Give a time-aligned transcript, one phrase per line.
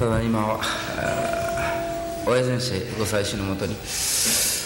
[0.00, 0.58] ただ今は
[2.26, 3.76] 親先生ご祭祀のもとに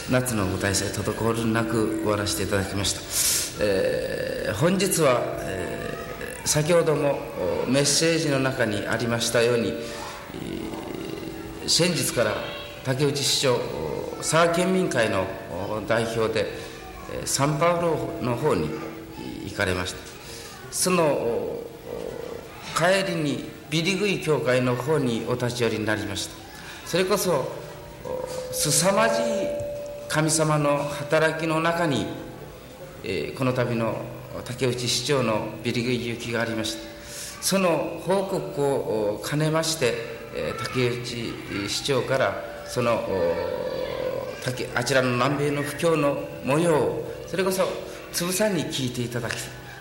[0.08, 2.92] 夏のご大祭滞るなく終わらせていただきまし
[3.58, 7.18] た、えー、本日は、えー、先ほども
[7.66, 9.72] メッセージの中にありましたように、
[11.66, 12.34] 先日から
[12.84, 13.58] 竹内市長
[14.18, 15.26] 佐賀県民会の
[15.88, 16.46] 代表で
[17.24, 18.70] サンパウロの方に
[19.44, 19.98] 行かれました。
[20.70, 21.58] その
[22.76, 26.36] 帰りにビリグイ教会の方にお立ち寄りになりました。
[26.86, 27.44] それこそ
[28.52, 29.24] 凄まじい
[30.08, 32.06] 神様の働きの中に、
[33.02, 33.96] えー、この度の
[34.44, 37.42] 竹内市長のビリグイ行きがありました。
[37.42, 39.94] その報告を兼ねまして、
[40.36, 43.04] え、竹内市長からその
[44.76, 47.64] あちらの南米の布教の模様をそれこそ
[48.12, 49.34] つぶさに聞いていただき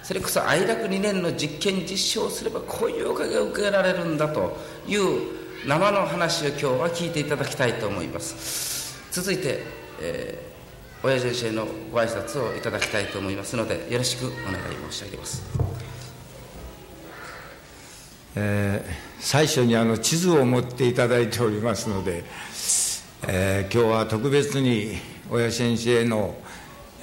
[0.03, 8.73] それこそ愛楽2年の実験実証をすればこういうおかげを受けられるんだという生の話を今日は聞いていただきたいと思います。
[9.13, 9.59] 続いて、
[10.01, 15.43] えー、親父先生のご挨拶をいただきたいと思いますのでよろしくお願い申し上げます、
[18.35, 22.23] えー、最初にあの地図を持っていただいておりますので、
[23.27, 24.97] えー、今日は特別に
[25.29, 26.35] 親先生の、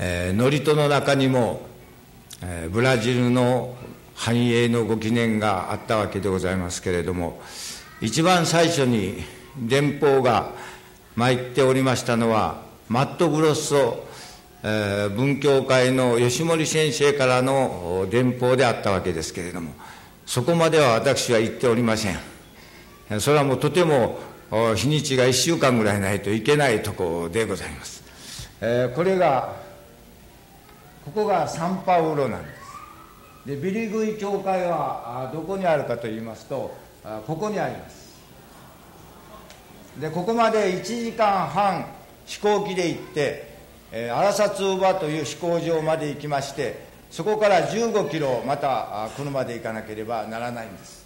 [0.00, 1.69] えー、祝詞の中にも、
[2.42, 3.76] え、ブラジルの
[4.14, 7.40] 繁栄のご記念があったわけでございますけれども、
[8.00, 9.22] 一番最初に
[9.58, 10.52] 電報が
[11.16, 14.06] 参っておりましたのは、マット・グロッソ、
[14.62, 19.72] えー、文教会の吉森先生からの電報であったわけですけれども、
[20.24, 22.18] そこまでは私は言っておりません。
[23.20, 24.18] それはもうとても
[24.76, 28.02] 日にちが1週間ぐらいないといけないとこでございます。
[28.60, 29.59] えー、これが、
[31.14, 33.48] ここがサンパウロなんです。
[33.48, 36.72] で、ビリグイ教会はどこにあるかと言いますと、
[37.26, 38.10] ここにあります。
[39.98, 41.84] でここまで1時間半
[42.26, 43.50] 飛行機で行って、
[43.92, 51.04] アラサツーバという飛行場まで行きましてそこから15キロまた車で行かなければならないんです、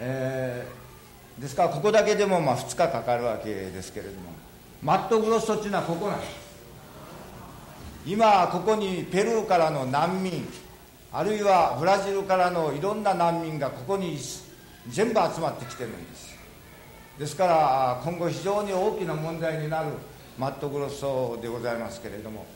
[0.00, 4.32] えー、ですからここだけでもまあ2日かかるわけですけれども
[4.82, 6.47] マットグロッソっていうのはここなんです。
[8.08, 10.48] 今ここにペルーからの難民
[11.12, 14.18] あるいはブラジルからのいろんな難民がここに
[14.88, 16.34] 全部集まってきてるんです。
[17.18, 19.90] ですから今後非常に大きな問題になる
[20.38, 22.46] マットグロッソでございますけれども、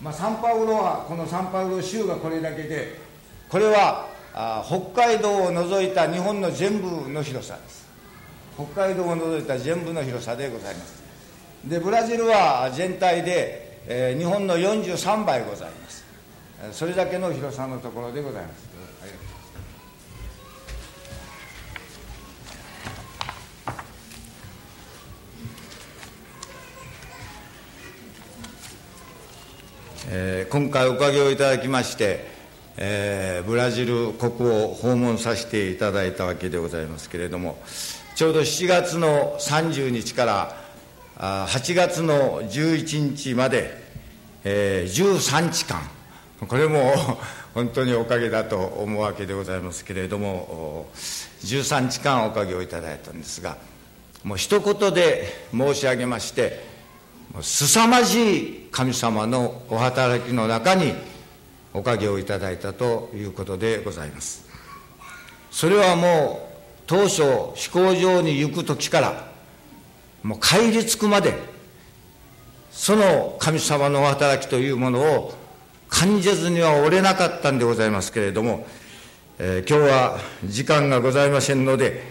[0.00, 2.96] まあ、サンパウロはこのサンパウロ州がこれだけで
[3.50, 7.86] これはあ北海道を除いた日本の全部の広さです。
[8.54, 11.02] 北海道を除いた全部の広さでございます。
[11.66, 16.04] でブラジルは全体で、えー、日本の43倍ございます。
[16.72, 18.72] それだけの広さのところでございます。
[30.14, 32.28] えー、今回おかげをいただきまして、
[32.76, 37.58] えー、ブラジル国を訪問させていただいたわけでございますけれども
[38.14, 40.61] ちょうど7月の30日から
[41.16, 43.76] 8月の11日まで、
[44.44, 45.80] えー、13日間
[46.48, 46.94] これも
[47.54, 50.88] 本当におかげだと思うわけでございますけれども
[51.44, 53.58] 13日間おかげをいただいたんですが
[54.24, 56.64] もう一言で申し上げまして
[57.40, 60.94] 凄まじい神様のお働きの中に
[61.74, 64.44] おかげをいただいたということでございます。
[65.50, 66.52] それはもう
[66.86, 67.22] 当初
[67.54, 69.31] 飛行場に行く時から
[70.22, 71.34] もう帰り着くまで
[72.70, 75.34] その神様の働きというものを
[75.88, 78.66] 感じずにはおれなかったんでございますけれども、
[79.38, 82.02] えー、今日は時間がございませんので、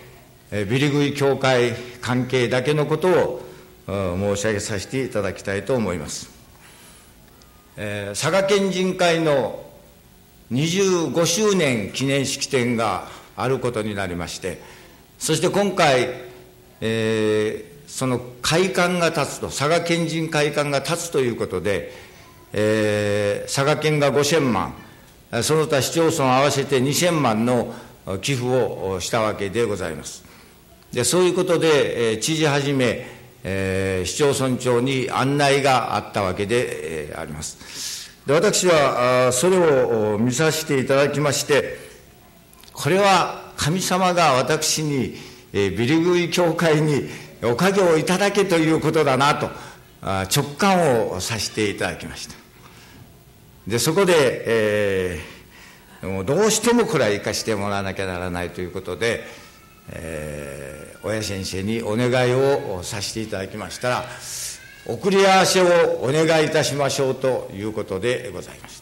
[0.52, 3.42] えー、ビリグイ教会関係だけのことを
[3.88, 6.30] 申し上げさせていただきたいと思います。
[7.76, 9.64] えー、佐賀県人会の
[10.52, 14.62] 25周年記念式典があることになりまして、
[15.18, 16.09] そして今回、
[16.82, 21.91] えー、その会館が立つと、佐賀県人会館が立つということで、
[22.53, 24.73] えー、佐賀県が5000万、
[25.43, 27.73] その他市町村合わせて2000万の
[28.22, 30.23] 寄付をしたわけでございます。
[30.93, 33.05] でそういうことで、えー、知事はじめ、
[33.43, 38.09] えー、市町村長に案内があったわけで、えー、あります。
[38.26, 41.78] で私はそれを見させていただきまして、
[42.72, 45.17] これは神様が私に、
[45.52, 47.09] えー、ビリグイ教会に
[47.43, 49.49] おかげをいただけということだなと
[50.02, 52.35] 直感をさせていただきました。
[53.67, 54.14] で、そこで、
[54.46, 59.23] えー、もうどうしてもこれは生かしてもらわなきゃならないということで、
[59.90, 64.05] えー、親先生にお願いをさせていただきましたら
[64.85, 65.66] 送り合わせを
[66.02, 68.82] お願いいたしましょうということでございまし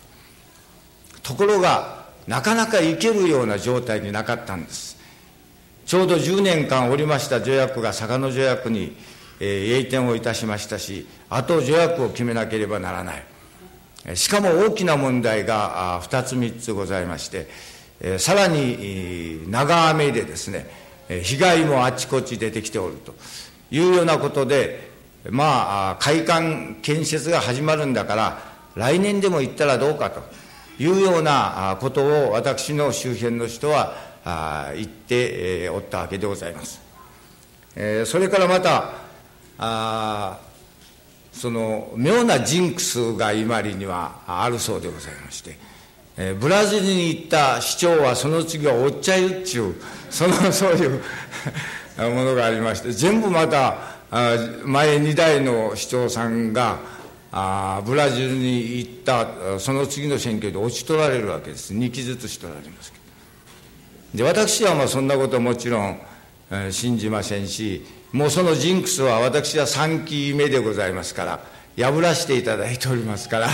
[1.14, 4.89] たところがなかなか行けるような状態になかったんです
[5.90, 8.96] ちょうど10年間おりました助役が坂の助役に、
[9.40, 13.24] えー、栄転をいたしましたしあと助役を決めなければならない。
[14.16, 17.48] しかも大きな問題が2つ3つございまして、
[18.02, 20.70] えー、さらに長雨でですね
[21.24, 23.16] 被害もあちこち出てきておると。
[23.72, 24.92] いうようなことで
[25.32, 28.38] まあ会館建設が始まるんだから
[28.76, 30.22] 来年でも行ったらどうかと
[30.78, 36.82] いうようなことを私の周辺の人はあ言っておったわけでございます。
[37.76, 38.94] えそれからまた
[39.58, 40.40] あ
[41.32, 45.58] その妙なジンクスが伊万里にはあるそうでございまして、
[46.18, 49.76] えブラジルに行った市長はその次はおっちゃゆっちゅう
[50.10, 51.02] その そういう
[51.98, 53.78] ものがありまして全部また
[54.12, 54.36] あ
[54.66, 56.80] 前2代の市長さんが
[57.32, 62.99] あブラジルに行ったその次の選挙で落ち取られるわけです2期ずつし取られますけど
[64.14, 66.00] で私はまあそんなこともちろん、
[66.52, 73.48] えー、信じませんしもうそのジンクスは私は3期目でございますから破らせていただいておりますから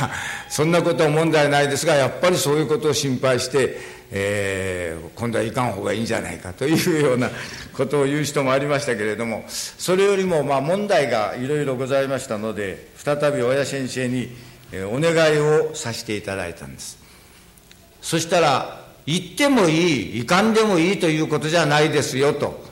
[0.50, 7.30] そんなことは問題ないですがやっぱりそういうことを心配してえー、今度はいかん方がいいんじゃないかというような
[7.74, 14.30] ことを言う人もありましたけれどもそれよりもまあ問題がいろいろございましたので再び親先生に
[14.92, 16.98] お願いをさせていただいたんです。
[18.01, 22.63] そしたら行ってもいい行かんでもいいということじゃないですよと。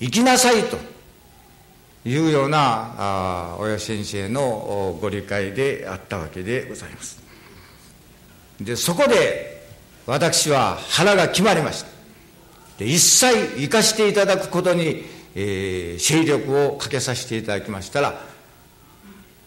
[0.00, 0.76] 行きなさいと。
[2.06, 7.22] いうようなあ親先生のご理解であったわけでございます。
[8.60, 9.66] でそこで
[10.06, 11.88] 私は腹が決まりました。
[12.78, 18.20] で一切生かしていただくことに、えー、精力をかけさせていただきましたら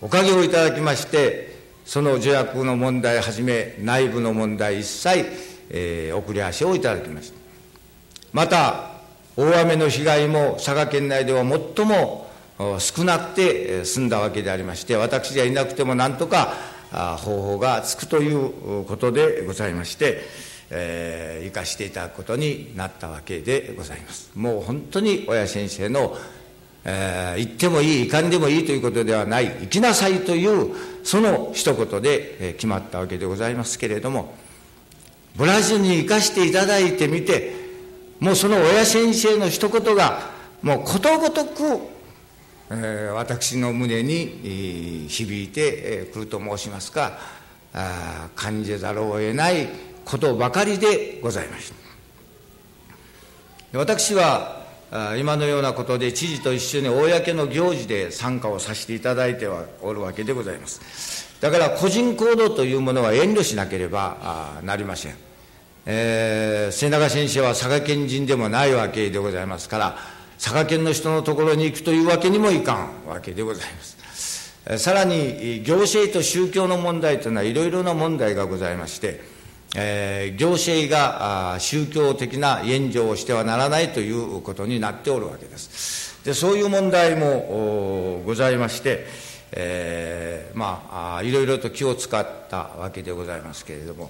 [0.01, 5.25] おかげをいただきましてその助役の問題はじめ内部の問題一切、
[5.69, 7.37] えー、送り足をいただきました
[8.33, 8.91] また
[9.35, 12.27] 大雨の被害も佐賀県内では最も
[12.79, 16.53] 少なくて済んだわけでありまして私がいなくてもなんとか
[16.91, 20.21] 方法がつくということでございまして、
[20.69, 24.31] えー、生かしていただくことになったわけでございます。
[24.35, 26.17] もう本当に親先生の、
[26.85, 30.73] えー、行ってもいい、行かんでもいいということではない、行きなさいという、
[31.03, 34.33] その一言で、決まったわけでございますけれども、
[35.37, 37.53] ブラジルに行かしていただいてみて、
[38.19, 40.31] もうその親先生の一言が、
[40.61, 41.79] もうことごとく、
[42.71, 47.19] えー、私の胸に響いてくると申しますか、
[47.73, 49.69] あ感じざるを得ない
[50.03, 51.71] ことばかりでございまし
[53.71, 53.77] た。
[53.77, 54.65] 私は
[55.19, 61.27] 今のようなことで知事と一緒に公の行事で参加をさせていただいてはおるわけでございます。
[61.41, 65.15] だから個人行動というものは遠慮しなければなりません、
[65.89, 69.97] えー、瀬長先生は佐賀県人でもないわけでございますから
[70.37, 73.81] 佐賀県の人のところに行くというわけにもいかんわけでございま
[74.13, 79.37] すさらに行政と宗教の問題というのはいろいろな問題がございまして
[79.75, 86.23] えー、行政が宗教的な援助をしてはならないということになっておるわけです。
[86.23, 89.05] でそういう問題もございまして、
[89.51, 94.09] えー、まあいろいろと気を使ったわけでございますけれども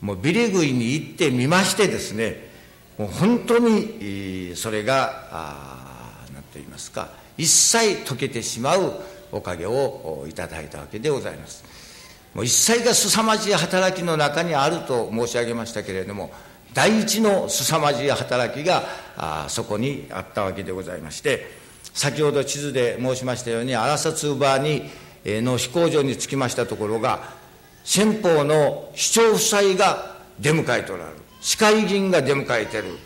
[0.00, 2.50] もうビリグイに行ってみましてですね
[2.98, 5.28] もう本当にそれが
[6.32, 8.92] 何と言いますか一切解けてしまう
[9.32, 11.64] おかげをいただいたわけでございます。
[12.36, 16.30] もう一切が凄まじい働きの中にあると申し上げましたけれども
[16.74, 18.82] 第一の凄まじい働きが
[19.16, 21.46] あそこにあったわけでございまして
[21.94, 27.30] 先ほど地図で申しましたように荒札バーにの飛行場に着きましたところが
[27.86, 31.16] 先方の市長夫妻が出迎えておられる。
[31.40, 32.98] 市会議員が出迎えてる。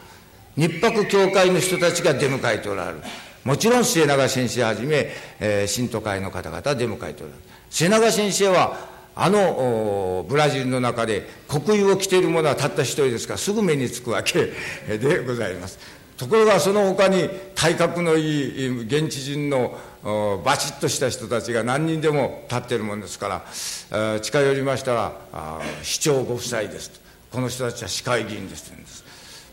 [0.57, 3.03] 日泊協会の人たちが出迎えておられる。
[3.45, 7.43] もちろん末永先生はじめ、えー、新都会の方々出迎えておられる。
[7.69, 14.51] 末永先生はあのブラジルの中で国油を着ている者はたった一人ですからすぐ目につくわけ
[14.97, 15.79] でございます。
[16.17, 23.45] ところがその他に体格のいい現地人のバチッとした人たちが何人でも立ってるもんですか
[23.91, 27.01] ら近寄りましたら市長ご夫妻ですと
[27.33, 29.05] この人たちは市会議員ですと言うんです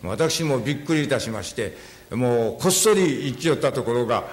[0.02, 1.76] 私もびっくりいたしまして
[2.10, 4.24] もうこっそり行き寄ったところが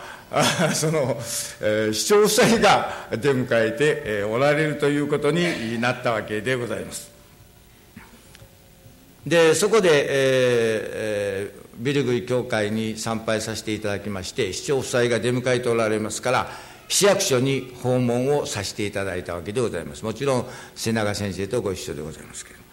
[0.74, 1.17] その、
[1.62, 7.12] えー、市長夫妻が出迎えて、えー、おられるということになったわけでございます。
[9.25, 16.51] でそこで、えーえビルグイ教会に参拝させていただきまして、市長夫妻が出迎えておられますから、
[16.88, 20.05] 市役所に訪問をさせていただいたわけでございます。
[20.05, 22.67] もちろん、瀬長先生とご一緒でございますけれども。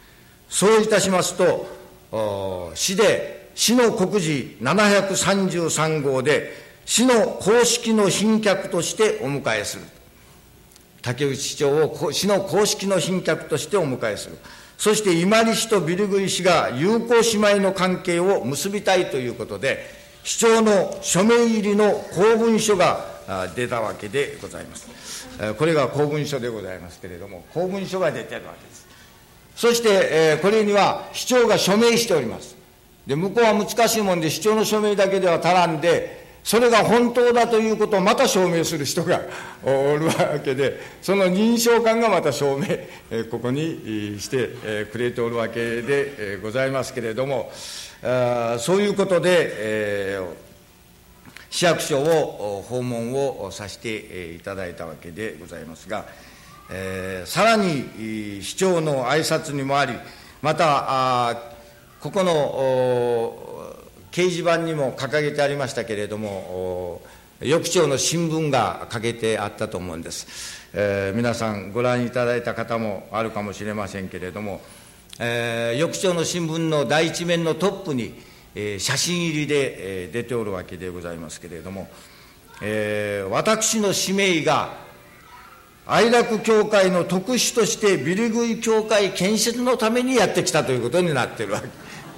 [0.48, 6.52] そういたしますと、市で、市の告示733号で、
[6.84, 9.84] 市の公式の賓客としてお迎えする。
[11.00, 14.38] 竹内市長を市の公式の賓客としてお迎えする。
[14.82, 19.86] そして伊万里市とビルグイ市が友好姉妹の関係を結びたいということで、
[20.24, 23.06] 市長の署名入りの公文書が
[23.54, 24.88] 出たわけでございます。
[25.56, 28.88] これが公文書でございますけれども、公文書が出てるわけです。
[29.54, 32.56] そして、これには市長が署名しております。
[33.06, 39.20] で、向こうは難しいもんで、市長の署名だけでは足らんで、それが本当だということをまた証明する人が
[39.62, 42.66] おるわけで、その認証官がまた証明、
[43.30, 47.52] ここにしてくれておるわけでございますけれども、
[48.58, 50.20] そういうことで、
[51.48, 56.06] 市役所を訪問をさせていただいたわけでございますが、
[57.24, 59.92] さらに市長の挨拶にもあり、
[60.40, 61.36] また、
[62.00, 63.76] ここの
[64.12, 67.02] 掲示板にも掲げてありましたけれども、
[67.40, 70.62] 翌朝の新聞がかけてあったと思うんです。
[70.74, 74.60] えー、皆さんご覧いただいた方もあるかもしれませんけれども、
[75.18, 78.14] えー、翌朝の新聞の第一面のトップに、
[78.54, 81.88] えー、写真入りで、えー、出ておるわけでございますけれども、
[82.62, 84.74] えー、私の使命が
[85.86, 91.54] 愛楽教会の特使としてビリグイ教会建設のためにやってきたということになっている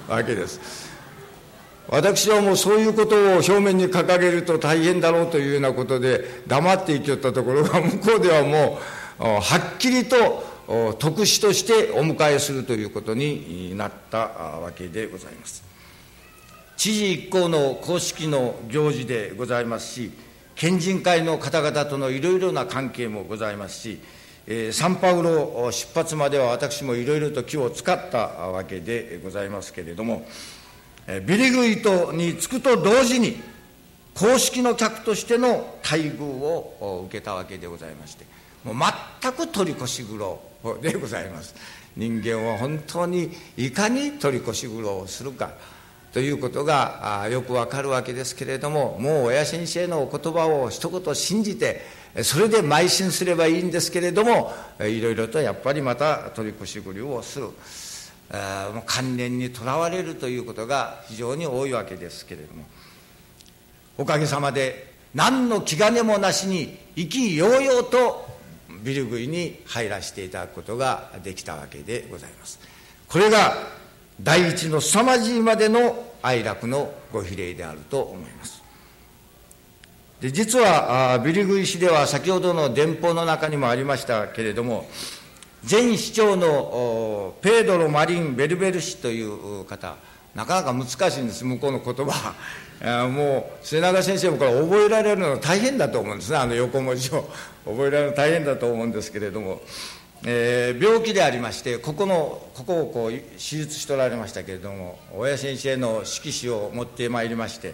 [0.07, 0.84] わけです。
[1.87, 8.79] 私はもうそういうことを表面に掲げると大変だろうというようなことで黙っていきよったところが向こうではも
[9.19, 9.39] う は
[9.75, 10.43] っきりと
[10.97, 15.63] 特使としてお迎えするということになったわけでございます。
[16.75, 20.11] 知事一行の公式の行事でございますし、
[20.55, 23.99] 県人会の方々とのいろいろな関係もございますし、
[24.71, 30.27] サンパウロ出発までは私もいろいろと気を使ったわけでございますけれども、
[31.25, 33.41] ビリグイトに着くと同時に
[34.15, 38.25] 公式の客としての待遇を受けたわけでございまして
[38.63, 38.75] もう
[39.21, 40.39] 全く取り越し苦労
[40.81, 41.53] でございます
[41.95, 45.51] 人間は本当にいかに取り越し苦労をするか
[46.11, 51.81] ということがよくわかるわけですけれどももう親先生のお言葉を一言信じて
[52.23, 57.49] それで邁進すればいいんですけれどもいろいろとやっぱりまた取り越し苦労をする。
[58.85, 62.65] 観念にとらわれるということが非常に多いわけですけれども。
[63.97, 68.25] おかげさまで何の気兼ねもなしに意気揚々と
[68.83, 72.59] ビル群に入らせていただくことができたわけでございます。
[73.07, 73.53] これが
[74.21, 78.61] 第一の凄まじいまでの哀楽のご比例であると思います。
[80.19, 84.89] で実はビリグイ市では先ほどの電報の中にもありましたけれども
[85.67, 89.95] 前市長のペードロ・マリン・ベルベル氏という方、
[90.35, 92.35] なかなか難しいんです、向こうの言葉。
[93.09, 97.27] もう末永先生もこれ覚えられるの大変だと思うんですね、あの横文字を。
[97.65, 99.59] 覚えられるの大変だと思うんですけれども、
[100.23, 107.73] えー、病気でありまして、ここの、ここをこう手術しておられましたけれども、親先生の色紙を持ってまいりまして、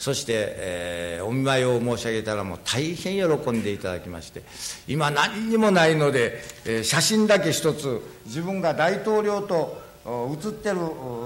[0.00, 4.42] そして、えー、お見舞いを申し上げたらもう大変喜んでいただきまして
[4.88, 9.78] 今何にもないので、えー、写真だけ一つ自分が大統領と
[10.38, 10.78] 写ってる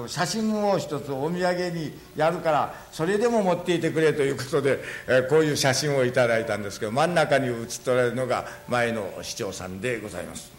[0.09, 10.51] 写真を一つお土産にやるからそれでも持っていてくれということで、えー、こういう写真をいただいたんですけど真ん中に写っておられるのが前の市長さんでございます。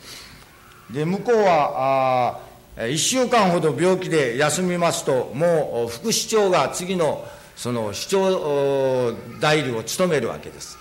[0.89, 2.39] で向こうは
[2.77, 10.77] あ1週間ほど病気で休みますともう副市長が次のその市長代理を務めるわけです。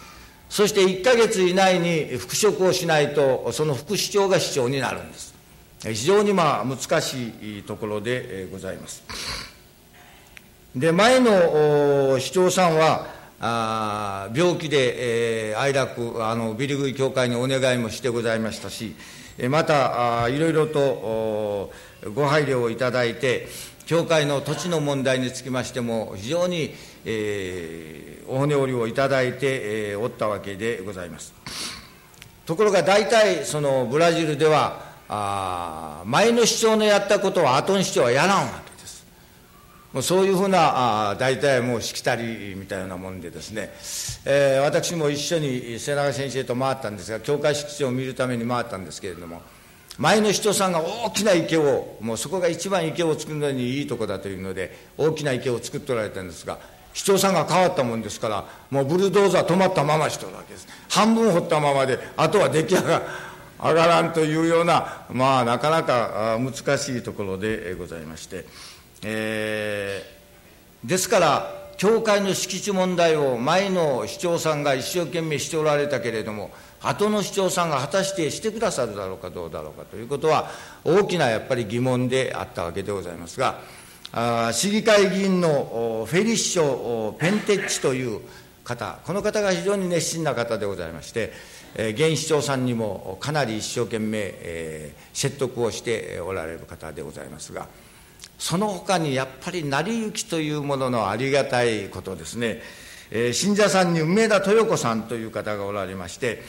[0.49, 5.35] そして1か月以内に復職をしないと、その副市長が市長になるんです。
[5.81, 9.02] 非常にまあ難しいところでございます。
[10.75, 13.07] で、前の市長さんは、
[13.40, 18.95] あ病気で、えー、愛楽あのビリグイ協会にお願いもしてございましたし、
[19.50, 21.71] またいろいろと
[22.14, 23.49] ご配慮をいただいて、
[23.87, 26.75] 教会の土地の問題につきましても、非常に、
[27.05, 31.35] えー、お骨折りをいただいて、えー、おったわけでございます。
[32.47, 39.07] ところが大体、そのブラジルでは、あ前の市長のやったことは後の市長はやらんわけです。
[39.93, 43.71] もうそういうふうな、あ大体もうしきたりみたいなもんでですね、
[44.25, 49.43] えー、私も一緒に瀬長先生と回ったんですが、教会敷地を見るために回ったんですけれども、
[49.98, 56.58] 前の市長さんが大きな池をもうそこが一番池を作るのにいいとこだというので大きな池を作っておられたんですが
[56.92, 60.68] 市長さんが変わったもんですからもうブルドーザー止まったまましとるわけです。
[60.88, 63.02] 半分掘ったままであとは出来上が
[63.60, 68.46] 上がらんというようなまあなかなか難しいところでございまして、
[69.02, 76.50] えー、ですから教会の敷地問題を前の市長さんが一生懸命しておられたけれども
[76.88, 80.50] 後の市長さんが果たしてしてくださるだろうかどうだろうかということは
[80.85, 83.61] 大きなやっぱり疑問であったわけでございますが
[84.12, 88.21] あ市議会議員のフェリッショ・ペンテッチという
[88.64, 91.33] 方、この方が非常に熱心な方でございまして、
[91.76, 97.69] え、現市長さんにもかなり一生懸命、え、説得をしておられる方でございますが、
[98.38, 102.62] その他にやっぱり成り行きというもののありがたいことですね、
[103.11, 106.43] え、信者さんに梅田豊子さんという方がおられまして、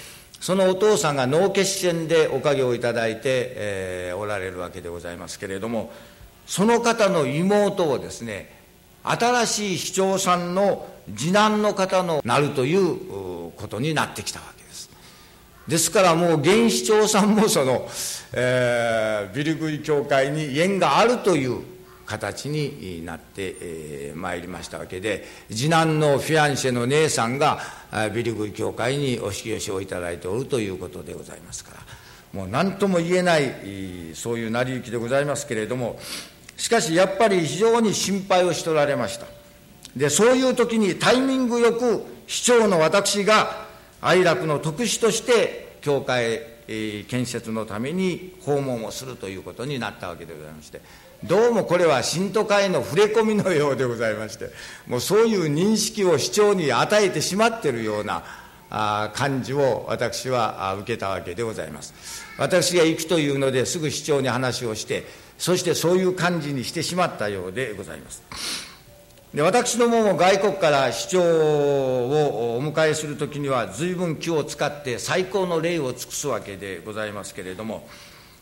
[0.46, 3.22] そのお父さんが脳血栓でおかげをいただいて、
[3.56, 5.92] えー、おられるわけでございますけれども、
[6.46, 8.56] その方の妹をですね
[9.02, 10.88] 新しい市長さんの
[11.18, 14.92] 次男の方のなるということになってきたわけです。
[15.68, 17.88] ですからもう現市長さんもその、
[18.34, 21.64] えー、ビルグイ教会に縁があるという
[22.06, 27.60] 形になって、まいりましたわけで次男のフィアンシェの姉さんが
[28.14, 33.52] ビルグイ教会にお引き寄せをいただいておるということでございますからもう何とも言えない
[34.14, 36.00] そういう成り行きでございますけれども
[36.58, 39.26] しかしやっぱり非常に心配をしておられました。
[39.96, 43.66] で、そういう時にタイミングよく市長の私が
[44.02, 50.82] 愛楽の特使として教会建設のために訪問をするということになったわけでございまして、
[51.24, 54.50] どうもこれは信徒会の触れ込みのようでございまして、
[54.86, 58.24] もうそういう認識を市長に与えてしまっているような
[58.70, 61.94] あ感じを私は受けたわけでございます。
[62.38, 65.06] 私が行くというのですぐ市長に話をして、
[65.38, 68.22] そしてそういう感じにしてしまったようでございます。
[69.34, 77.88] で私どもも外国から市長をお迎えするときには、随分気を使って最高の礼を尽くすわけでございますけれども、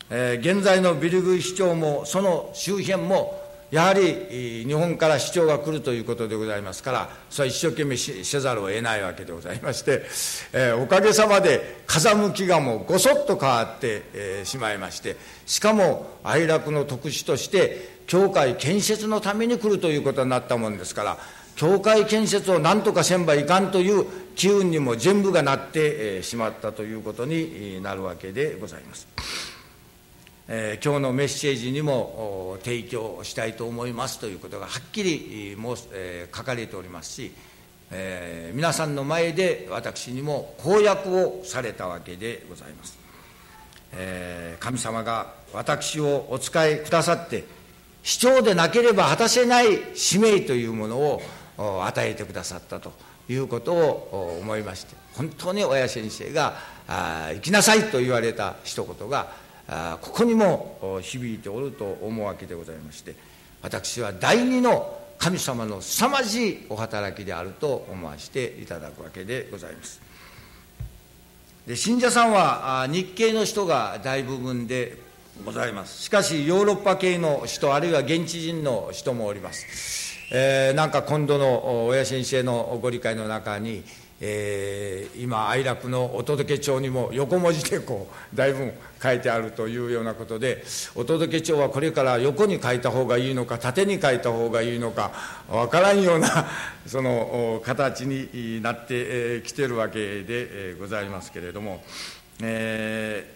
[0.09, 10.03] えー、現在のビルグイ市長も、その周辺も、やはり日本から市長が来るということでございますから、それは一生懸命せざるを得ないわけでございまして、
[10.53, 15.15] えー、おかげさまで風向きがもうごそっと変わって、えー、しまいまして、
[15.47, 21.17] しかも愛楽の特使として、教会建設のために来るということになったもんですから、
[21.55, 29.07] 教会建設を何とかせんばいかんという機運にも全部がなって、えー、しまったということになるわけでございます。
[30.49, 37.31] えー、今日のメッセージにも提供したいと思いますということがはっきりもう、えー、書かれておりますし、
[37.91, 42.97] えー、皆さんの前で私にも公約をされたわけでございます、
[43.93, 47.45] えー、神様が私をお使いくださって
[48.03, 51.21] 市長でなければ果たせない使命というものを
[51.85, 52.91] 与えてくださったと
[53.29, 56.57] いうことを思いまして本当に親先生が
[57.33, 63.15] 「行きなさい」と言われた一言がここにも響いておると思うわけでございまして
[63.61, 70.01] 私は第二の神様の凄まじいお働きであると思わせていただくわけでございます。
[71.65, 74.97] で信者さんは日系の人が大部分で
[75.45, 76.01] ございます。
[76.01, 83.83] しかしヨーロッパ系の人あるいは現地人の人もおります、えー、なんか今度の親先生のご理解の中に
[84.25, 90.63] えー、今愛楽のお届け帳にも横文字でこうだいぶ書いてあるというようなことで
[90.95, 95.11] お届け帳はこれから横に書いた方がいいのか縦に書いた方がいいのか
[95.49, 96.47] わからんような
[96.87, 101.83] その形になってきてるわけでございますけれども、
[102.41, 103.29] え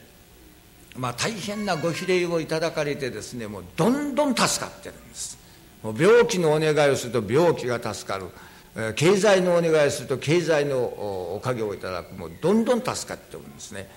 [0.95, 5.37] ー、まあ、大変なご比例をいただかれてですねもうどんどん助かってるんです。
[5.83, 8.27] もう病気のお願いをすると病気が助かる。
[8.95, 13.89] 経済のお願いすると経済のおかげをいただくもうどんどん助かっておるんですね。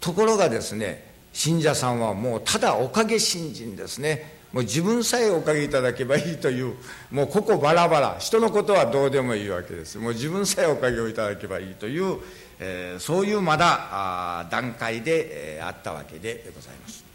[0.00, 4.34] ところがですね信者さんはもうただおかげ信心ですね。
[4.52, 6.74] もう自分さえおかげいただけばいいという
[7.10, 8.16] もうここバラバラ。
[8.18, 9.98] 人のことはどうでもいいわけです。
[9.98, 12.20] もう自分さえおかげをいただけばいいという、
[12.58, 17.05] えー、そういうまだあ段階で、えー、あったわけでございます。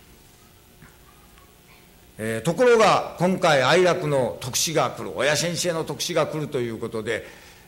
[2.24, 7.26] えー、ところが今回愛楽の特使が来る親先生の特使が来るということで、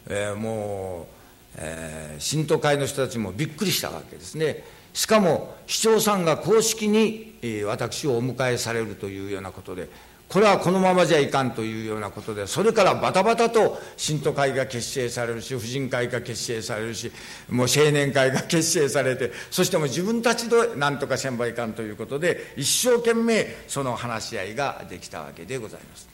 [0.07, 1.07] えー、も
[1.55, 4.63] う、えー、信徒会の人たちもびっくりしたわけですね。
[4.93, 9.89] しかも市長さんが公式に、え、私をお迎えされるというようなことで
[10.29, 17.11] これはこのままじゃいかんというようなことで、それからバタバタと信徒会が結成されるし、婦人会が結成されるし、
[17.49, 26.13] もう青年会が結成されて、そしてもう自分たちで何とかせんばいかんということで、一生懸命その話し合いができたわけでございます。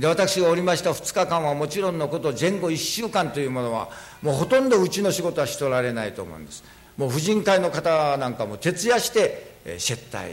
[0.00, 3.90] で私がおりました2日間はもちろんのこと前後1週間というものは
[4.22, 6.64] もうほとんどうちの仕事はしておられないと思うんです
[6.96, 10.32] もう婦人会の方なんかも徹夜して接待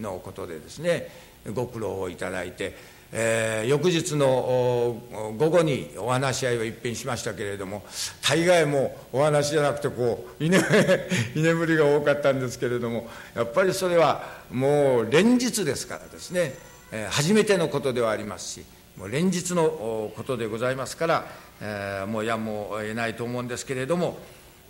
[0.00, 1.08] のことでですね
[1.52, 2.76] ご苦労をいただいて、
[3.12, 5.00] えー、翌日の
[5.36, 7.82] 午後にお話し合いを一変しましたけれども
[8.22, 16.54] 大概もうお話じゃなくてこう 居眠りが多かったんですけれどもやっぱりそれはもう連日ですからですね、
[16.92, 18.64] えー、初めてのことではありますし
[18.96, 21.26] もう連日のことでございますから、
[21.60, 24.18] えー、もうやむを得ないと思うんですけれども、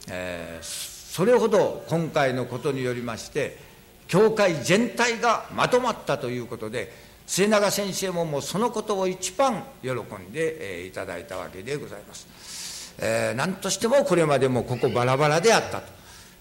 [0.08, 0.64] えー、
[1.12, 3.69] それほど今回のことによりまして
[4.10, 6.92] 教会全体がまとまったということで
[7.28, 12.92] 末永先生ももうそのことを一番喜んで、いただいたわけでございます。
[12.98, 15.80] えー、何としてもこれまでもここバラバラであった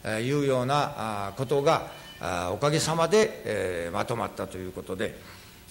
[0.02, 1.92] というようなことが
[2.52, 5.16] おかげさまで、えー、まとまったということで、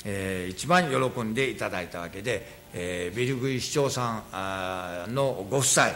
[0.05, 5.89] えー、一番喜んでいただいたわけで、えー、ビルグイ市長さんのご夫妻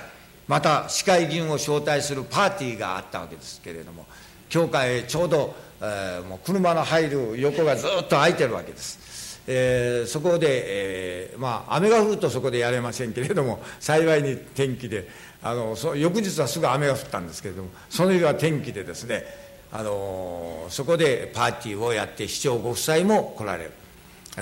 [0.49, 4.05] また市会議員を招待するパーティーがあったわけですけれども
[4.53, 15.09] 教会ちょうど、えー、もう車の入る横がずっと空いてるわけです、えー、そこで、えー、まあ雨が降るとそこでやれませんけれども幸いに天気で
[15.43, 19.25] あのそ翌日はすぐ雨が降ったんですけれどもその日は天気でですね
[19.73, 23.73] あのそこでパーティーをやって市長ご夫妻も来られる。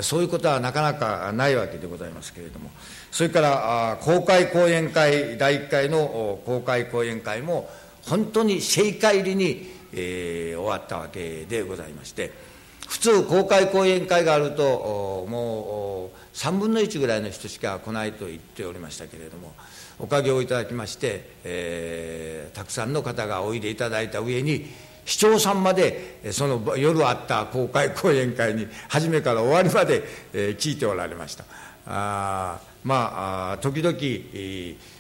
[0.03, 2.71] そういうことはなかなかないわけでございますけれども、
[3.11, 7.69] それから公開講演会、第1回の公開講演会も、
[8.03, 12.33] 本当に正解入りに、えー、終わったわけでございまして、
[12.89, 19.55] 普通、公開講演会があると、もう3分の1ぐらいの人しか来ないと言っておりましたけれども、
[19.99, 24.67] おかげをいただきまして、えー、たくさんの方がおいでいただいた上に、
[25.05, 31.45] 市長さんまでその夜あった公開講演会に初めから終わりまで、え聞いておられました。
[31.87, 33.97] あまあ時々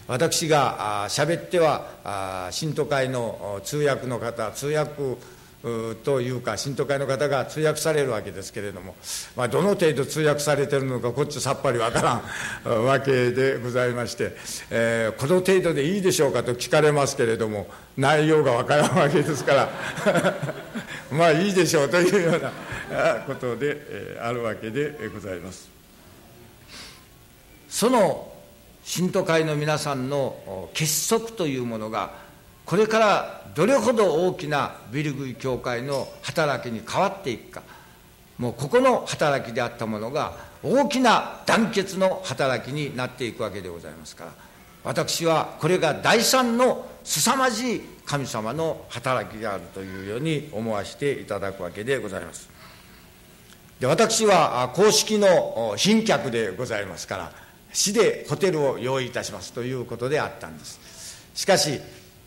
[0.06, 5.16] 私が喋っては信徒会の通訳の方通訳
[6.04, 8.94] というか、信徒会の方が通訳されるわけですけれども、
[9.36, 12.22] まあ、どの程度通訳されてるのか、こっちさっぱりわか
[12.64, 14.32] らんわけでございまして、
[14.70, 17.66] えー、この程度でいいでしょうかと聞かれますけれども、
[17.98, 19.68] 内容がわからんわけですから、
[21.12, 25.79] まあいいでしょうというようなことで、あるわけでございます。
[27.70, 28.30] その
[28.82, 32.10] 信徒会の皆さんの結束というものが、
[32.66, 37.62] これからどれほど大きなビルグイ教会の働きに変わっていくか。
[38.38, 44.32] もうここの働きであったものが大きな団結の働きになっていくわけでございますから。
[44.82, 52.48] 私はこれが第三の凄まじい神様の働きであるというように思わせていただくわけでございます。
[53.78, 57.49] で私は公式の賓客でございますから。
[57.72, 61.80] 市でホテルを用意いたしますということであったんですしかし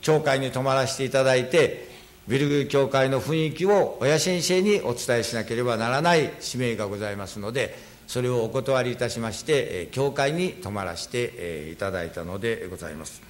[0.04, 1.88] 教会に泊まらせていただいて、
[2.28, 7.76] ビルグ教会の雰囲気を親先生にお伝えしなければならない使命がございますので、
[8.06, 13.22] それをお断りいたしまして、教会に泊まらせていただいたのでございます。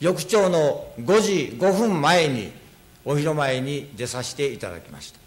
[0.00, 2.52] 翌朝の5時5分前に
[3.04, 5.23] お披露前に出させていただきました。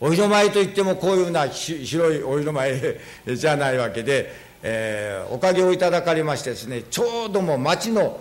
[0.00, 3.00] お披露前といってもこういうような広いお披露前
[3.34, 4.32] じゃないわけで、
[4.62, 8.20] えー、おかげをいただかれましてですね、ちょうども町の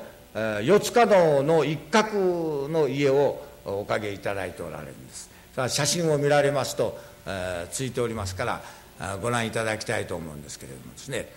[0.64, 5.30] 四つ角の一角の家をおかげいただいておられるんです。
[5.70, 8.62] 写真を見られますと、えー、ついておりますか
[9.00, 11.32] らご覧いただきたいと思うんですけれどもですね。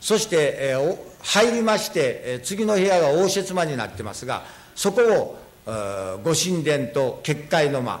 [0.00, 8.00] そして、えー、入りまして、えー、次の部屋が応接間になってますがそこを、えー、ご神殿と結界の間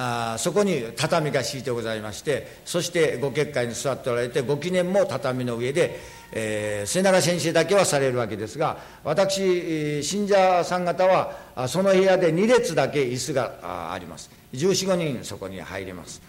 [0.00, 14.30] あそこに畳が敷いてございましてそしてご結界に座っておられてご記念も畳の上でえー、末永先生だけはされるわけですが私信者さん方はその部屋で2列だけ椅子があります。
[14.52, 16.20] 1415人そこに入れます。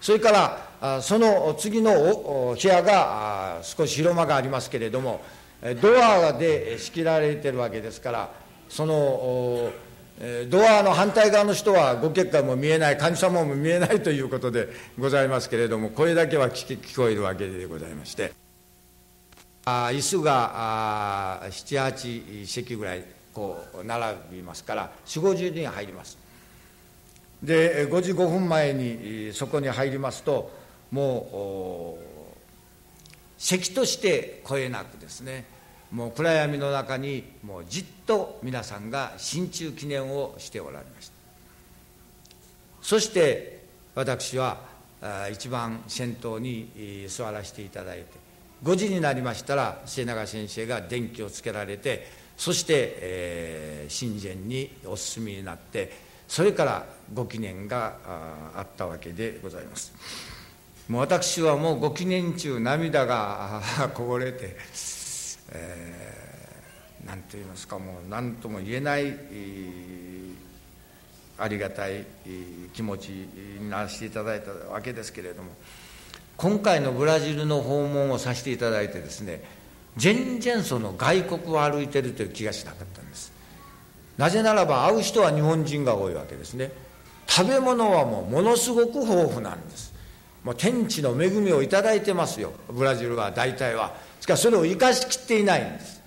[0.00, 5.20] それからその次の部屋が少し広間がありますけれども
[5.80, 8.30] ドアで仕切られてるわけですから
[8.68, 9.72] その
[10.50, 18.32] ドアの反対側の人はご結果も見えない神様も見えないということでございますけれども声だけは聞こえるわけでございまして
[19.64, 19.90] あ。
[19.92, 26.18] 椅子が78席ぐらいこう並びますから4 5 0人入ります
[27.40, 30.50] で5時5分前にそこに入りますと
[30.90, 32.04] もう
[33.38, 35.44] 席として超えなくですね
[35.92, 41.14] もう暗闇の中にもうじっと皆さんが心中記念をしておられました。
[42.82, 44.58] そして私は
[45.32, 48.06] 一番先頭に座らせていただいて
[48.64, 55.92] 5時になりましたら末永先生が電気をつけられてそして、えー、神前にお進みになって
[56.28, 57.96] それからご記念が
[58.54, 59.92] あったわけでございます。
[60.88, 63.62] もう私はもうご記念中涙が
[63.94, 64.56] こぼれて、
[65.52, 69.14] えー、何と言いますかもう何とも言えない、
[71.38, 72.04] ありがたい
[72.74, 75.50] 気持ちにならせていただいたわけですけれども
[76.36, 79.42] 今回のブラジルの訪問をさせていただいてですね
[79.96, 83.32] 全然その外国を歩いてるという気がしなかったんです。
[84.16, 86.70] なぜならば会う人は日本人が多いわけですね。
[87.26, 89.92] 食べ物はもうものすごく豊富なんです。
[90.44, 92.52] もう天地の恵みを頂いてますよ。
[92.70, 93.92] ブラジルは大体は。
[94.20, 96.02] しかしそれを生かしきっていないんです。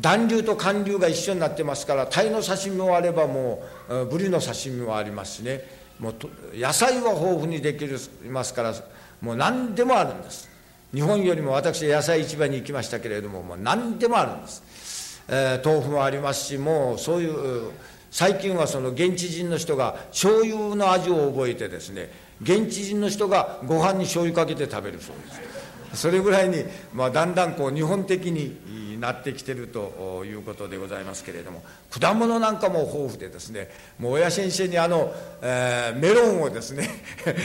[0.00, 5.64] 暖流と寒流が一緒になってますから鯛の刺身もあればもうブリの刺身もありますしね。
[5.98, 6.14] もう
[6.54, 7.84] 野菜は豊富にでき
[8.28, 8.74] ますから
[9.20, 10.58] もう何でもあるんです。
[10.94, 17.72] 日本よりも私野菜市場に行きましたけれどももう何でもあるんです、えー、豆腐もありますしもうそういう
[18.10, 22.10] 最近はその現地人の人が醤油の味を覚えてですね
[22.40, 25.47] 現地人の人がご飯に醤油かけて食べるそうです。
[25.94, 36.88] それぐらいに、まあ、だんだんこう日本的になってきてるということでございますけれども果物なんかも豊富でですねもう親先生にあの、えー、メロンをですね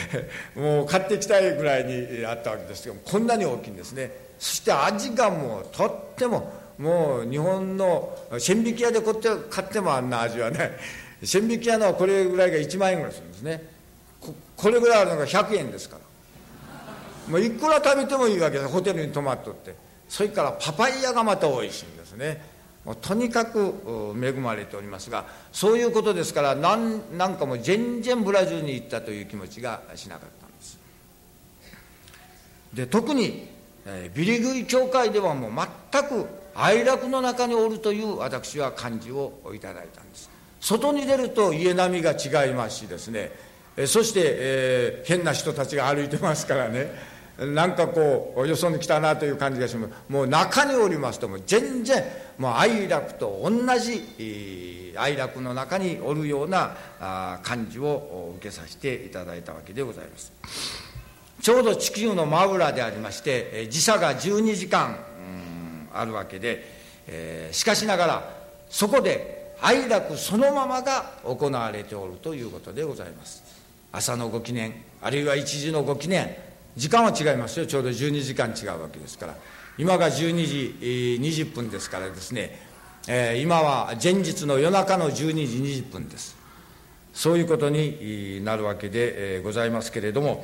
[0.56, 4.12] もう買ってきたいぐらいにあったわけですけどもこんなに大きいんですね。
[4.39, 10.71] そして味がもうとってももう日本の千匹屋で買って買ってもあんな味はない。
[11.23, 13.63] 千匹屋のこれぐらいが1万円ぐらいするんですね。
[14.56, 16.03] これぐらいあるのが100円ですから。
[17.27, 18.69] もういくら食べてもいいわけです。
[18.69, 19.75] ホテルに泊まっとって。
[20.09, 22.53] それからパパイヤがまたおいしいんですね。
[22.86, 30.79] もうとにかく恵まれておりますがそういうことですからなんなんかも全然ブラジルに行ったという気持ちがしなかったんです。
[32.73, 33.47] で特に、
[33.86, 35.51] え、ビリグイ教会ではもう
[35.91, 40.29] 全く哀楽の中におるという私は感じをいただいたんです。
[40.59, 43.31] 外に出ると家並みが違いますしですね。
[43.88, 47.12] そして、えー、変な人たちが歩いてますからね。
[47.38, 49.93] なんかこうよそに来たなという感じがします。
[50.08, 52.04] もう中におりますとも全然
[52.38, 56.76] もう哀楽と同じ哀楽の中におるような
[57.41, 60.32] 感じを受けさせていただいたわけでございます。
[61.41, 64.98] ちょうど地球の真裏でありまして時差が12時間、
[65.91, 68.34] あるわけで、しかしながら
[68.69, 73.43] そこで哀楽そのままが行われておるということでございます。
[73.91, 76.36] 朝のご記念あるいは1時のご記念
[76.75, 77.65] 時間は違いますよ。
[77.65, 79.36] ちょうど12時間違うわけですから。
[79.77, 80.77] 今が12時
[81.19, 82.59] 20分ですからですね、
[83.07, 86.43] えー、今は前日の夜中の12時20分です。
[87.13, 90.43] そういうことになるわけでございますけれども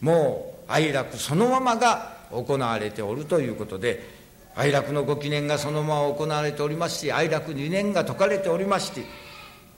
[0.00, 4.04] もう哀楽そのままが行われておるということで
[4.56, 9.02] 哀楽のご記念がそのまま行われておりますし哀楽理念が説かれておりまして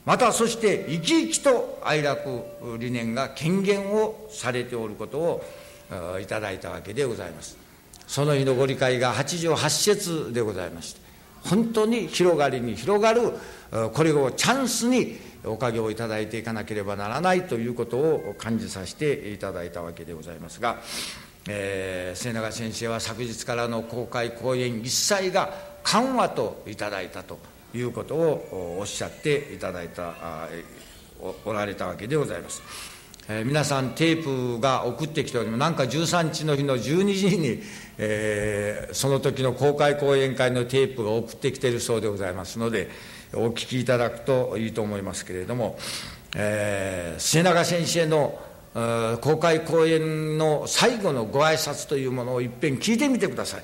[0.06, 2.42] またそして生き生きと哀楽
[2.78, 5.44] 理念が権限をされておることを
[6.20, 7.56] いただいたわけでございます
[8.06, 11.00] その日のご理解が八条八節でございまして
[11.44, 13.32] 本当に広がりに広がる
[13.92, 20.78] これをチャンスにおかげをいただいていかなければならないということを感じさせていただいたわけでございますが、
[21.48, 27.38] えー、末永先生は昨日からの公開講演一切が緩和といただいたと
[27.74, 30.14] いうことをおっしゃっていただいた
[31.44, 32.89] おられたわけでございます。
[33.28, 37.62] えー、皆さんテープが送ってきておりますなんか13日の日の12時に、
[37.98, 42.88] えー、その時の公開講演会のテープが送ってきているそうでございますので
[43.32, 45.78] お聞きいただくといいと思いますけれども、
[46.34, 48.38] えー、末永先生の
[49.20, 53.62] 公開講演の最後のご挨拶というものをいっぺん聞いてみてください。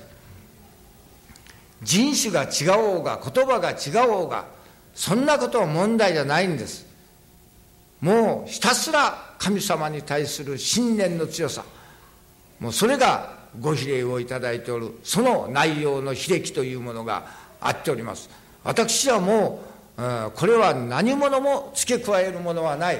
[1.83, 4.45] 人種が違おうが言葉が違おうが
[4.95, 6.86] そんなことは問題じゃないんです
[8.01, 11.63] もうひたすら神様に対する信念の強さ。
[12.59, 17.27] もうそれがご比例をいただいておるその内容の悲歴というものが
[17.61, 18.29] あっております。
[18.63, 19.63] 私はも
[19.97, 22.99] う、うん、これは何者も付け加えるものはない。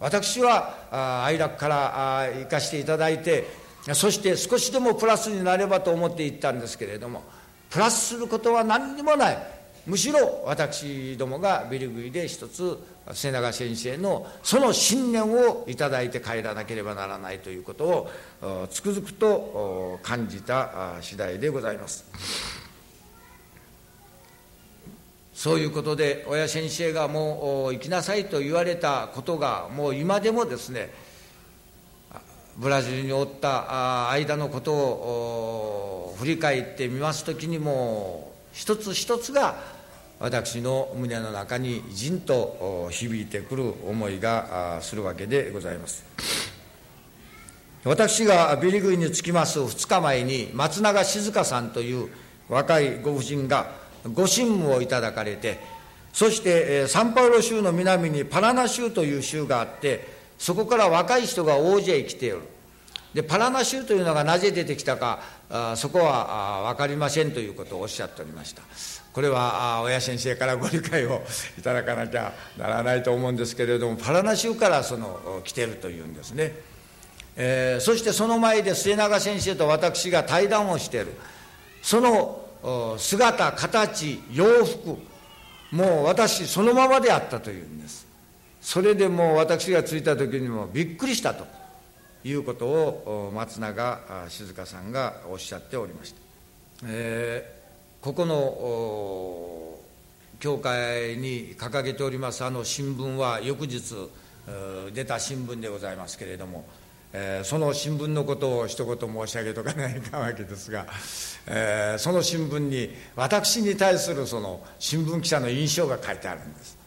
[0.00, 3.46] 私は哀楽から生かしていただいて
[3.92, 7.22] そして少しでもプラスになればと思っていったんですけれども
[7.68, 9.59] プラスすることは何にもない。
[9.86, 12.78] むしろ私どもがビリグイで一つ
[13.12, 18.10] 瀬長先生のその信念をいただいて帰らなければならないということ
[18.42, 22.04] をつくづくと感じた次第でございます。
[25.34, 30.92] そういうことで親先生がもう行きなさいと言われたことがもう今でもですね
[32.58, 39.56] ブラジルにおった間のことを振り返ってみます時にも一つ一つが
[40.18, 46.04] 私の胸の中にじんと響いてくる思いがするわけでございます。
[47.84, 52.10] 私がビリグイに着きます2日前に松永静香さんという
[52.50, 53.72] 若いご婦人が
[54.04, 55.58] ご神務をいただかれて
[56.12, 60.06] そしてサンパウロ州の南にパラナ州という州があって
[60.38, 62.40] そこから若い人が大勢来ている。
[63.14, 68.62] でパラナ州というのがなぜ出てきたかあそこは分かりませんということをおっしゃっておりました。
[69.12, 71.22] これは親先生からご理解を
[71.58, 76.54] いただかなきゃならないと思うんですけれどもパラナ州からその来てるというんですね、
[77.36, 81.08] えー、そしてその前で末永先生と私が対談をしてる。
[81.82, 84.98] その姿形洋服
[85.72, 88.06] もう私そのままであったというんです。
[88.60, 91.59] それでもう私が着いた時にもびっくりしたと。
[92.24, 96.18] いうことを松永静香さんがおっしゃっておりました、
[96.86, 99.78] えー、ここの
[100.38, 103.94] 教会に掲げておりますあの新聞は翌日
[104.92, 106.64] 出た新聞でございますけれども、
[107.12, 110.86] えー、その新聞のことを一言申し上げとかないかわけですが、
[111.46, 116.78] えー、その新聞に私に対するその新聞記者の印象が書いてあるんです。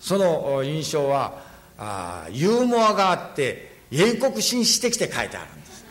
[0.00, 1.42] その印象は
[1.78, 5.84] あユーモアがあって英国紳士的って書いてあるんです。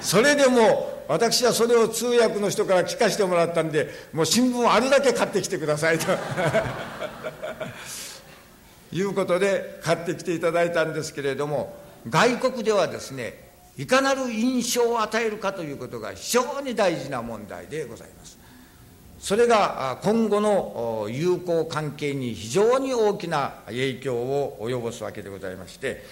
[0.00, 6.06] それでも私はそれを通訳の人から聞かせてもらったんでもう新聞あるだけ買ってきてくださいと。
[8.92, 11.76] いうことで買ってきていただいたんですけれども
[12.08, 18.38] 外国ではですねいかなる印象を与えるかということが非常に大事な問題でございます。
[19.18, 26.04] それが今後の友好関係に非常に大きな影響を及ぼすわけでございまして、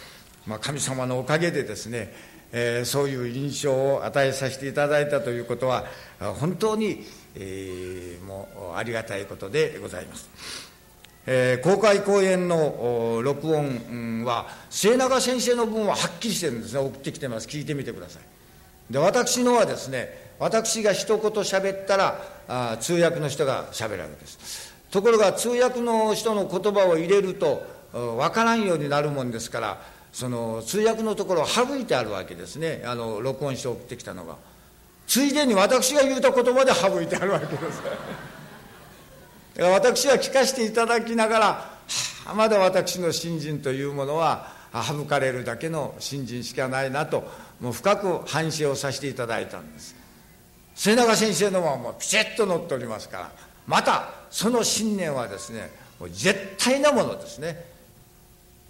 [0.47, 2.13] まあ、神様のおかげでですね、
[2.53, 5.85] えー、そういう印象を与えさせていただいたということは
[6.21, 7.05] 本当に、
[7.35, 10.29] えー、もうありがたいことでございます。
[11.27, 16.81] えー、公開講演の録音は末永先生の分ははっきりしてるんですね。
[16.81, 17.49] 送ってきてます。
[17.49, 18.93] 聞いてみてください。
[18.93, 24.75] で私のはですね私が一言喋ったらあ通訳の人が喋るわけです。
[24.91, 32.85] ところが通訳の人の言葉を入れると分からんようになるもんですからその通訳のところを省いてあるわけですね。
[32.87, 34.37] あの録音して送ってきたのが。
[35.09, 37.83] ついでに私が言うた言葉で省いてあるわけです。
[39.57, 41.79] だから私は聞かせていただきながら、は
[42.27, 47.29] あ、まだ私の新人というものは省かれるだけの新人しかないなと
[47.61, 49.97] もう深く反省をさせていただいたんです。
[50.77, 53.33] 末永先生のはもうピチッと乗っておりますから
[53.67, 57.74] またその信念はですねもう絶対なものですね。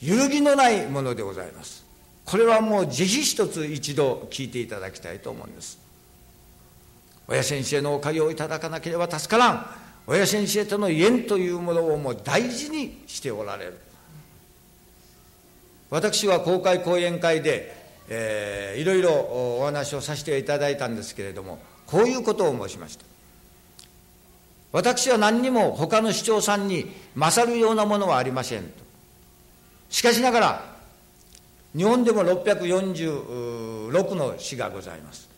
[0.05, 1.83] 揺るぎのないものでございます。
[2.27, 5.79] これはもうぜひ一つ一度聞いていただきたいと思うんです。
[7.27, 9.67] 親先生のおかげをいただかなければ助からん。
[10.07, 13.79] 親先生との縁というものをもう大事にしておられる。
[15.89, 17.75] 私は公開講演会で、
[18.09, 23.05] えー、いろいろお話をさせていただいたんですけれどもこういうことを申しました。
[24.73, 28.84] 私は何にも他の市長さんに勝るようなものはありませんと。
[29.95, 30.65] しかしながら
[31.77, 35.29] 日本でも646の市がございます。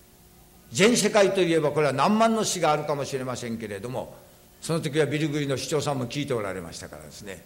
[0.72, 4.14] 全世界といえばこれは何万の市があるかもしれませんけれども
[4.62, 7.44] その時はビルグリの市長さんも聞いておられましたからですね。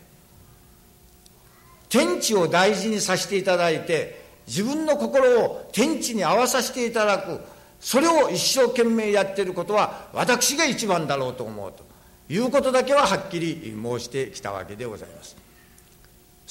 [1.88, 7.40] 天地を大事にさせていただいて自分の心を天地に合わさせていただく
[7.80, 11.82] それを一生懸命やっていることは私が一番だろうと思うと
[12.32, 15.49] いうことだけははっきり申してきたわけでございます。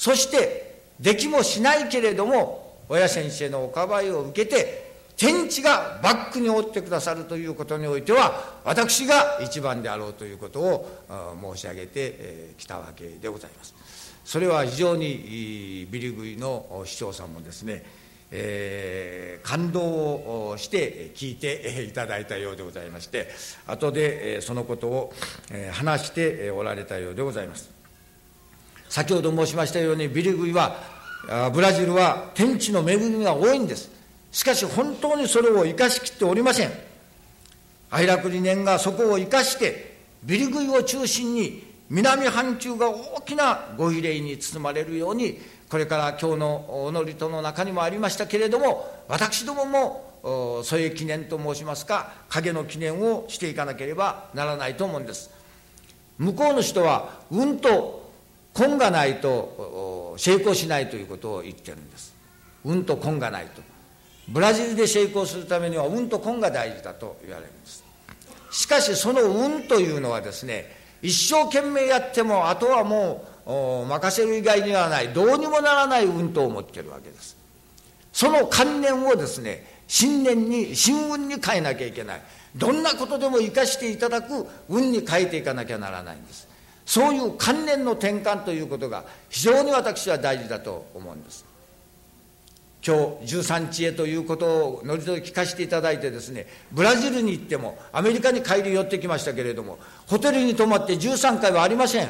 [0.00, 13.74] そしてできもしないけれども親先生のおかばいを受けて天地がバックに追ってくださるということにおいては私が一番であろうということを申し上げてきたわけでございます。
[14.24, 17.84] それは非常にビリグイの市長さんもですね
[18.32, 23.28] えー、感動をして聞いていただいたようでございまして
[23.66, 25.12] 後でそのことを
[25.72, 27.79] 話しておられたようでございます。
[28.90, 30.76] 先ほど申しましたようにビリグイは
[31.54, 33.88] ブラジルは天地の恵みが多いんです。
[34.32, 36.72] しかし本当にそれを生かしきっておりません。
[37.90, 45.38] 愛楽理念がそこを生かしてビリグイを中心に南半球が大きなご比例に包まれるように
[45.68, 55.30] これから今日のお祈りとの中にもありましたけれども私どもも添え記念と申しますか影の記念をしていかなければならないと思うんです。
[56.18, 58.09] 向こうの人は運と
[58.58, 62.14] 根がないと成功しないということを言ってるんです。
[62.64, 63.62] 運と根がないと。
[64.28, 67.84] ブラジルで成功するためには運と根が大事だと言われるんです。
[68.50, 77.36] しかしその運というのはですね一生懸命やってもあとはもう任せる以外にはないどうにもならない運と思ってるわけです。
[78.12, 82.22] その観念をですね新年に新運に変えなきゃいけない。
[82.56, 86.48] どんなことでも生かしていただく運に変えていかなきゃならないんです。
[86.90, 91.44] そういう観念の転換ということが非常に私は大事だと思うんです。
[92.84, 99.78] 今日13日へということをのりと聞かせていただいてですねブラジルに行ってもアメリカに帰り寄ってきましたけれども
[100.08, 102.08] ホテルに泊まって13回はありません。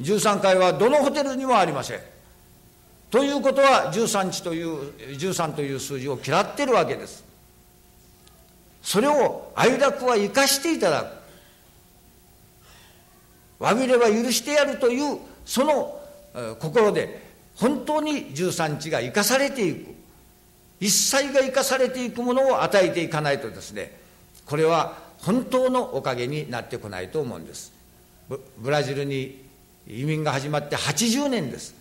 [0.00, 2.00] 13回はどのホテルにもありません。
[3.10, 7.22] ということは13日という13という数字を嫌ってるわけです。
[8.80, 11.19] それを愛楽は生かしていただく。
[13.60, 16.00] わびれば許してやるというその
[16.58, 19.94] 心で本当に13日が生かされていく。
[20.80, 23.94] 一切が生かされていくものを与えていかないとですね
[24.46, 27.72] これは本当のおかげになってこないと思うんです。
[28.56, 29.44] ブラジルに
[29.86, 31.74] 移民が始まって80年です。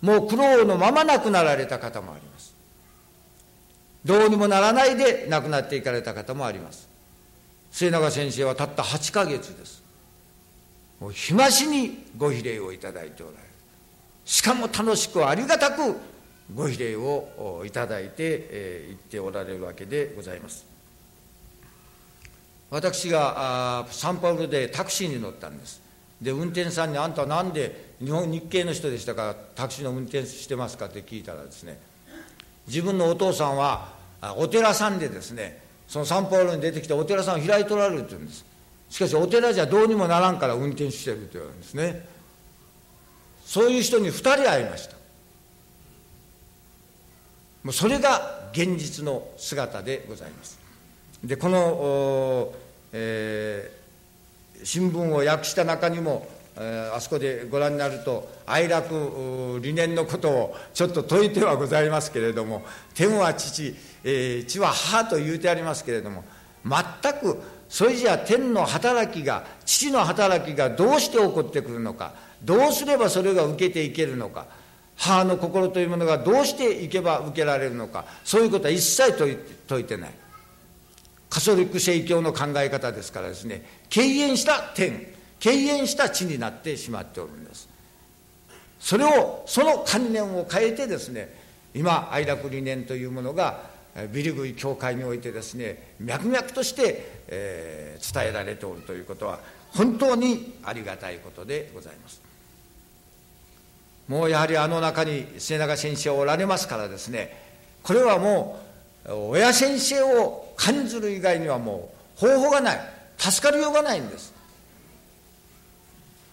[0.00, 2.54] もう苦労のまま亡くなられた方もあります。
[4.04, 6.88] どうにもならないで亡くなっていかれた方もあります。
[7.70, 9.82] 末永先生はたった8ヶ月です。
[11.00, 13.42] もう日増しにご比例をいただいておられる。
[14.24, 15.96] しかも楽しくありがたく
[16.54, 20.66] ご比例をいただいて、えー、っておられるわけでございます。
[22.70, 25.80] 私がサンパウロでタクシーに乗ったんです。
[26.20, 31.80] で運転手さんに「あんたなんで日本日系の人でしたからタクシーの運転してますか?」って聞いたらですね
[32.66, 33.94] 自分のお父さんは
[34.36, 38.44] お寺さんでですねそのサンパウロに出てきてお寺さんを開いとられるって言うんです。
[38.90, 42.06] しかしお寺じゃどうにもならんから運転してると言われるんですね。
[43.44, 44.96] そういう人に2人会いました。
[47.64, 50.58] もうそれが現実の姿でございます。
[51.22, 52.52] でこの、
[52.92, 62.64] えー、新聞を訳した中にも、あそこでご覧になると哀楽理念のことをちょっと説いてはございますけれども
[62.94, 66.24] 天は父、えー、地は母と言うてありますけれども
[66.64, 74.46] 全くそれじゃ天の働きが父の働きがどうして起こってくるのかどうすればそれが受けていけるのか
[74.96, 80.10] 母の心というものがどうしていけば受けられるのかそういうことは一切説いてない。
[81.30, 85.06] カソリック正教の考え方ですからですね敬遠した天
[85.38, 87.68] 敬遠した地になってしまっておるんです。
[88.80, 91.36] それをその観念を変えてですね
[91.74, 93.60] 今愛楽理念というものが
[94.12, 99.40] ビリグイ教会においてですね脈々として、えー、伝えられておるということは
[99.74, 102.20] 本当にありがたいことでございます。
[104.08, 107.36] もうやはりあの中に末永先生おられますからですね
[107.82, 108.58] これはも
[109.06, 112.80] う親先生を感じる以外にはもう方法がない
[113.18, 114.32] 助かりようがないんです。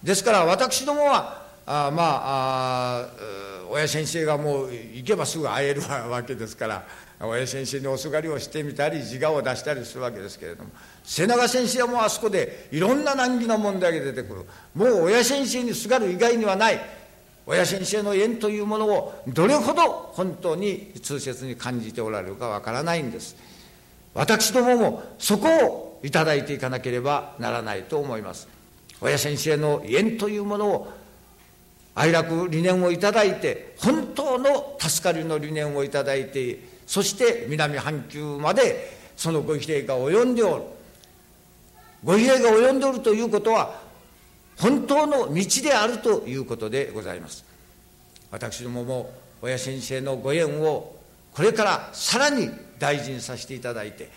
[0.02, 3.08] ですから私どもはあまああ
[3.76, 6.86] 親先生がもう行けばすぐ会えるわけですから
[7.20, 10.70] 親先生におすがりをしてみたり自我を出したりするわけですけれども
[11.04, 14.46] 瀬長先生はもうあそこでいろんな難儀な問題が出てくる。
[14.74, 16.80] もう親先生にすがる以外にはない。
[17.46, 19.82] 親先生の縁というものをどれほど
[20.14, 23.36] 本当に痛切に感じておられるかわからないんです。
[24.14, 28.48] 私どももそこをいただいていかなければならないと思います。
[29.00, 30.92] 親先生の縁というものを
[31.96, 40.62] 愛楽理念をいただいて本当の助かりの理念をいただいてそして南半球までそのご比例が及んでおる。
[42.04, 43.80] ご比例が及んでおるということは
[44.58, 47.44] 本当の道であるということでございます。
[48.30, 50.96] 私どもも親先生のご縁を
[51.32, 54.10] これからさらに大事にさせていただいて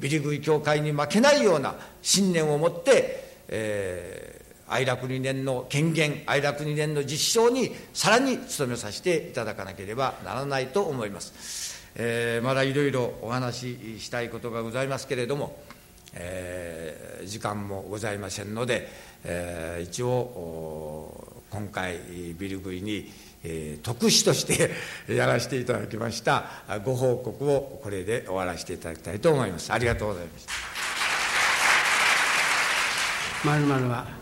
[0.00, 4.41] ビリグイ教会に負けないような信念を持って、えー、
[4.72, 15.62] 愛楽理念の権限愛楽理念の実証にさらに努めさせていただかなければならないと思います、えー、まだいろいろお話ししたいことがございますけれども、
[16.14, 18.88] えー、時間もございませんので、
[19.24, 21.98] えー、一応今回
[22.38, 23.12] ビルグイに、
[23.44, 24.70] えー、特使として
[25.14, 26.46] やらせていただきました
[26.82, 29.70] ご報告をこれで終わらせていただきたいと思います。
[29.70, 30.52] ありがとうございました。
[33.44, 34.21] まるまるは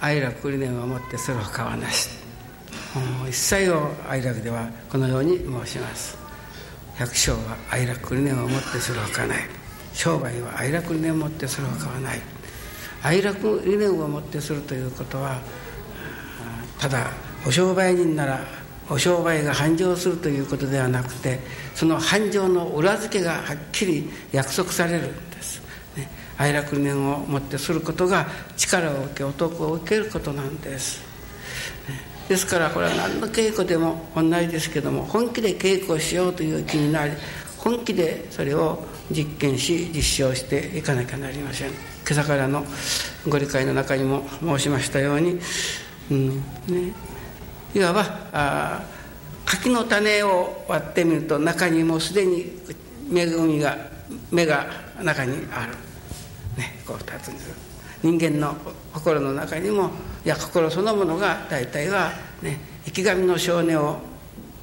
[0.00, 2.24] 愛楽理念をもってそれを買わなし
[3.28, 6.16] 一切を愛楽ではこのように申します。
[6.96, 9.48] 百姓は愛楽理念をもってそれを買わない。
[9.92, 12.20] 商売は愛楽理念をもってそれを買わない。
[13.02, 15.40] 愛楽理念をもってするということは
[16.78, 17.10] ただ
[17.46, 18.40] お商売人なら
[18.88, 21.40] お商売が繁盛するということではなくて
[21.74, 25.10] その繁盛の裏付けがはっきり約束される。
[26.34, 28.26] んです、ね、愛楽念をもってすることが
[28.56, 31.02] 力を受け男を受けることなんです、
[32.28, 37.12] ですからこれは何の稽古でも同じですけども本気で稽古をしようという気になり
[37.58, 41.68] 本気でそれを実験し実証していかなきゃなりません。
[41.68, 42.64] 今朝からの
[43.26, 45.40] ご理解の中にも申しましたように、
[46.10, 46.42] うんね、
[47.74, 48.82] いわばあ
[49.46, 52.60] 柿の種を割ってみると中にもうすでに
[53.14, 53.78] 恵みが
[54.30, 54.66] 芽が
[55.02, 55.74] 中にある、
[56.56, 57.50] ね、こう二つにす
[58.02, 58.54] 人間の
[58.92, 59.90] 心の中にも
[60.24, 63.98] いや心そのものが大体は、ね、生き神の少年を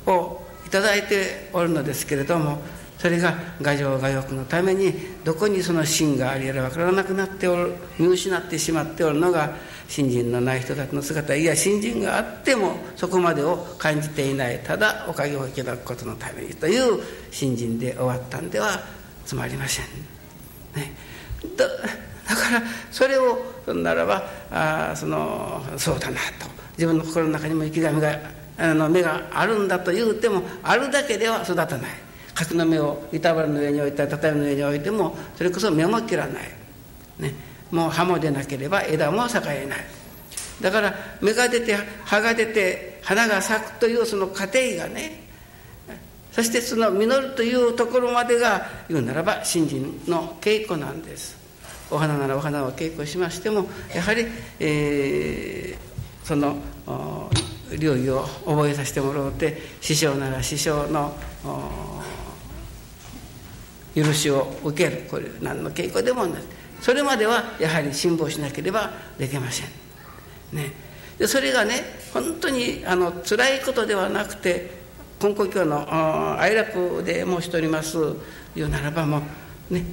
[0.05, 2.59] をいただいておるのですけれども
[2.97, 3.33] それが
[3.63, 9.55] 牙城牙欲のためにどこにその芯がありやら分からなくなっておる見失ってしまっておるのが
[9.87, 18.79] 信心のない人たちの姿いや信心があってもそこまでを感じていないただおかげをいただくことのためにという信心で終わったんでは
[19.25, 19.85] つまりません。
[20.75, 20.93] ね、
[21.57, 23.37] だだからそれを
[23.67, 26.49] ならばあそのそうだなと。
[26.77, 28.19] 自分の心の中にも生き神が
[28.57, 31.79] あの目があるんだと言うてもあるだけでは育たない。
[32.33, 36.43] 柿の芽を板原の上に置いた畳の上に置いてもそれこそ芽も切らない。
[37.19, 37.33] ね。
[37.71, 39.79] もう葉も出なければ枝も栄えない。
[40.61, 41.75] だから芽が出て
[42.05, 45.20] 葉が出て花が咲くというその過程がね
[46.31, 51.37] そしてその実るというところまでが言うならば新人の稽古なんです。
[51.89, 54.25] お花ならお花を稽古しましてもやはり、
[54.61, 56.55] えー、その
[57.77, 61.13] 領域を覚えさせてもらうて師匠なら師匠の
[63.93, 65.03] 許しを受ける。
[65.09, 66.43] これ何の稽古でもない。
[66.81, 69.67] それまではやはり辛抱しなければできません。
[70.53, 70.73] ね、
[71.17, 74.80] でそれがね本当にあの辛いことではなくて
[75.21, 77.97] 根高教の愛楽で申しております
[78.55, 79.21] 言うならばも
[79.69, 79.85] う、ね、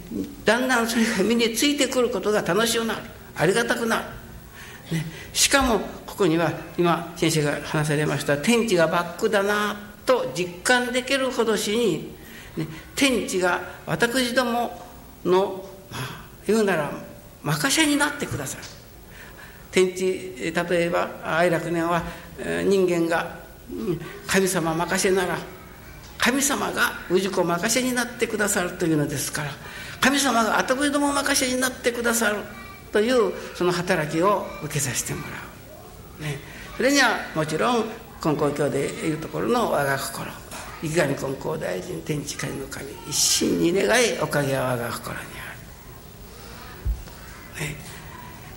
[0.44, 3.02] だんだんそれが身についてくることが楽しくなる
[3.36, 4.04] ありがたくなる。
[4.90, 9.76] ね、しかもここには今先生が話されました天地がバックだな
[10.06, 12.14] と実感できるほどしに、
[12.56, 12.66] ね、
[12.96, 14.82] 天地が私ども
[15.24, 16.90] の、まあ、言うなら
[17.42, 18.64] 任せになってくださる
[19.70, 22.02] 天地例えば愛楽年は
[22.64, 23.47] 人間が
[24.26, 25.38] 神様任せなら
[26.16, 29.50] 神様が氏子任せになってくださるというのですから
[30.00, 32.38] 神様が後ども任せになってくださる
[32.92, 35.28] というその働きを受けさせてもら
[36.20, 36.38] う、ね、
[36.76, 37.84] それにはもちろん
[38.20, 40.30] 金光教でいうところの我が心。
[40.80, 45.24] 生き神金光大臣天地神の神一心に願いおかげは我が心にあ
[47.60, 47.66] る。
[47.66, 47.76] ね、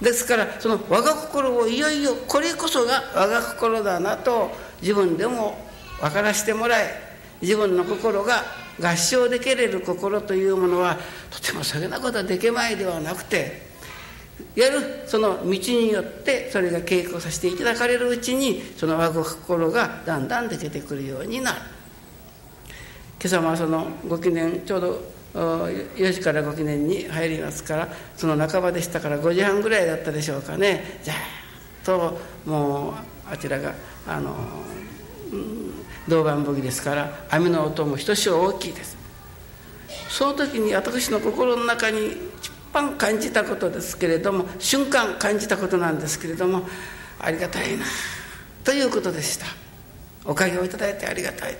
[0.02, 4.52] ですからその我が心をいよいよこれこそが我が心だなと
[4.82, 5.66] 自分でも
[6.00, 7.12] 分からせてもらえ
[7.42, 8.44] 自分の心が
[8.82, 10.98] 合唱できれる心というものは
[11.30, 13.70] とてもそげなことはできまいではなくて
[14.56, 21.58] やるその道によってそれが稽古させていただかれるうちにその我が心がだんだん出てくるようになる。
[23.24, 31.00] 今朝はそのご記念ちょうど4時からご記念に入りますからその半ばでしたから5時半ぐらいだったでしょうかね。
[31.04, 32.94] じゃーともう
[33.32, 33.74] あちらが
[34.08, 34.36] あの、
[35.32, 35.72] うん、
[36.08, 38.98] 銅板武器ですから網の音もひとしお大きいです。
[40.10, 46.68] その時に私の心の中に一番感じたことですけれども瞬間感じたことなんですけれども
[47.20, 47.86] ありがたいな
[48.64, 49.46] ということでした。
[50.24, 51.58] おかげをいただいてありがたい。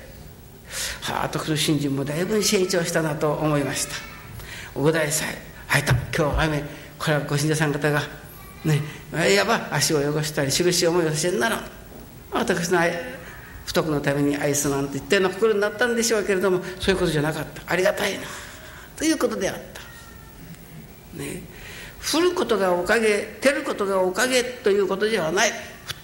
[1.02, 3.94] はあ私の信心もだいぶ成長したなと思いました。
[4.74, 5.28] お大祭
[5.68, 5.94] あいた。
[6.16, 6.64] 今日雨。
[6.98, 8.02] これはご信者さん方が
[8.64, 8.80] ね
[9.34, 11.64] いわば足を汚したり印思いをさせんなら
[12.32, 12.80] 私の
[13.64, 17.62] 不徳のために愛すなんて言ったような心になったんでしょうけれどもそういうことじゃなかった。
[17.66, 18.24] ありがたいな。
[18.96, 21.18] ということであった。
[21.18, 21.42] ね。
[22.12, 25.50] 降ることがおかげ照ることがおかげということではない。
[25.50, 25.56] 降っ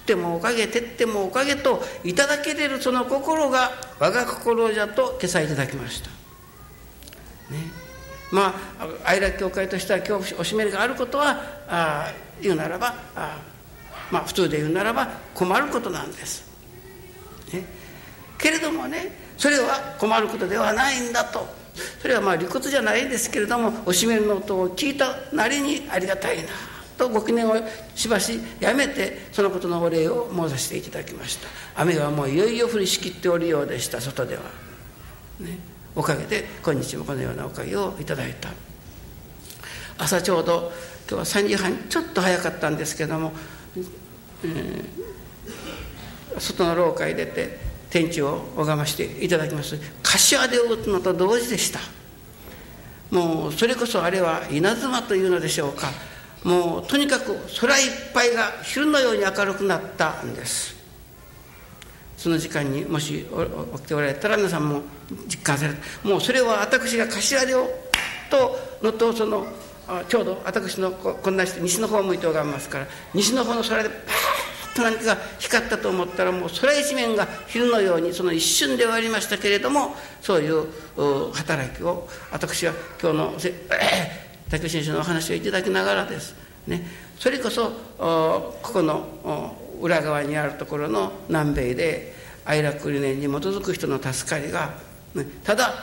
[0.07, 6.09] てもおかげてってもおかげといただけれるその心が我が心じゃと今朝いただきました。
[7.53, 7.59] ね、
[8.31, 13.58] まあ愛楽教会としては今日おしめりがあることはあ言うならばああ
[14.11, 16.45] まあ普通で言うならば困ることなんです。
[17.53, 17.65] ね、
[18.39, 21.47] けれどもねそれは困ることではないんだと。
[22.03, 26.49] それはまあ理屈じゃないですけれどもおしめの音を聞いたなりにありがたいな
[26.99, 27.55] とご記念を
[27.95, 31.49] しばしやめてそのことのお礼を申させていただきました。
[31.77, 34.43] 雨がもういよいよ降りしきっておるようでした外では、
[35.39, 35.59] ね、
[35.95, 38.51] おかげで今日もこのようなおかげをいただいた。
[39.99, 40.73] 朝ちょうど
[41.09, 43.33] 今日は3時半ちょっと早かったんですけども、
[44.45, 47.59] えー、外の廊下へ出て
[47.91, 49.79] 天地を拝ましていただきます。
[50.03, 51.81] 柏で打つのと同時でした。
[53.11, 55.89] もうそれこそあれは稲妻というのでしょうか。
[56.45, 60.77] もうとにかく空いっぱいが昼のように明るくなったんです。
[62.17, 63.27] その時間にもし
[63.77, 64.83] 起きておられたら皆さんも
[65.27, 66.09] 実感された。
[66.09, 67.69] もうそれは私が頭でを
[68.31, 69.47] とのとその
[70.09, 73.99] ちょうど私のこんなして西の方を向いて拝みますから西の方の空でパー
[74.73, 80.67] ッと何か光ったと思ったらもう空一面が昼のようにその一瞬で終わりましたけれどもそういう
[81.33, 83.33] 働きを私は今日の
[84.51, 86.35] 竹先生のお話をいただきながらです
[86.67, 86.87] ね
[87.19, 92.15] それこそここの裏側にあるところの南米で
[92.45, 94.75] 愛楽理念に基づく人の助かりが、
[95.15, 95.75] ね、ただ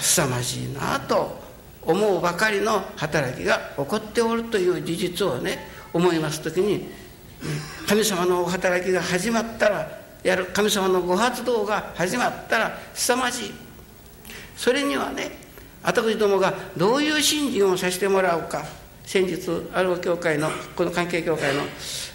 [0.00, 1.45] 凄まじいなと
[1.86, 5.58] 思うばかりの働きが起こっておるという事実をね
[5.92, 6.88] 思います時に
[7.86, 13.52] 神様のお働きが始まったらやる神様のご発動が始まったら凄まじい。
[14.56, 15.30] それにはね
[15.82, 18.64] 私どもがどういう信心をさせてもらうか。
[19.04, 21.62] 先日アルゴ教会のこの関係協会の、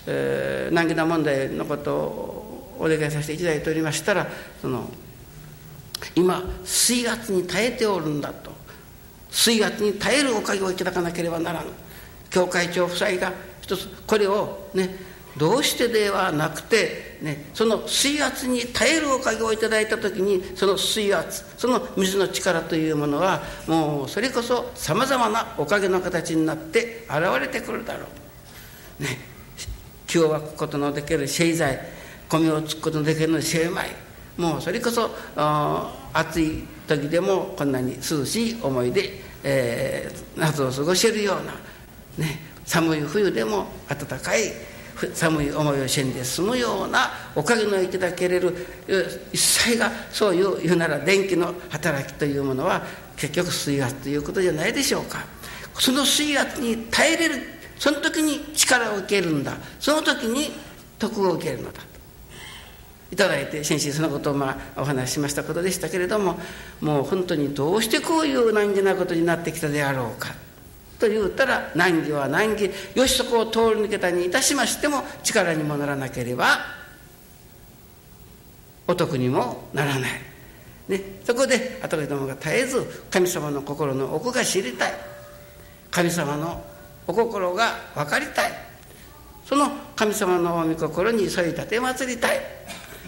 [0.08, 4.28] えー、難儀な問題のことをお願いさせていただいておりましたら
[4.62, 4.92] その
[6.16, 8.52] 今水圧に耐えておるんだと。
[9.32, 11.72] 水圧に耐えるおかげをいただかなければならぬ
[12.30, 28.08] 教会長夫妻が一つこれをねどうしてではなくて、ね、その水圧に耐えるおかげをいただいた時にその水圧その水の力というものはもうそれこそさまざまなおかげの形になって現れてくるだろ
[29.00, 29.04] う。
[29.04, 29.18] ね、
[30.06, 31.80] 気を湧くことのできる製剤
[32.28, 35.10] 米をつくことのできる精米もうそれこそ
[36.14, 41.54] 暑い時でもこんなに涼しい思いで、えー、夏を過ごせるような、
[42.26, 44.52] ね、寒い冬でも暖かい
[45.14, 48.56] 寒い思いをしんで済むようなおかげのいただけれる
[49.32, 52.84] 一切がそういう言うなら電気の働きというものは
[53.16, 55.26] 結局水圧ということじゃないでしょうか。
[55.80, 57.36] その水圧に耐えれる
[57.80, 59.54] その時に力を受けるんだ。
[59.80, 60.52] その時に
[61.00, 61.82] 徳を受けるのだ。
[63.12, 66.40] いただいて先生そのことをまあお話ししましたことでしたけれども
[66.80, 70.30] もう本当にどうしてこういう難儀なことになってきたであろうか
[71.00, 76.60] と言うたら難儀は難儀よしそこを通り抜けたにいたしましても力にもならなければ
[78.88, 80.12] お得にもならない、
[80.88, 84.94] ね、そこで私どもが絶えず神様の心の奥が知りたい。
[85.92, 86.64] 神様の
[87.06, 88.52] お心が分かりたい。
[89.46, 92.40] その神様の御心に添い立て祭りたい。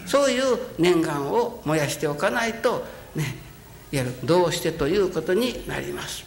[0.06, 2.84] そういう念願を燃やしておかないと
[3.14, 3.36] ね
[3.90, 6.24] やるどうしてということになります。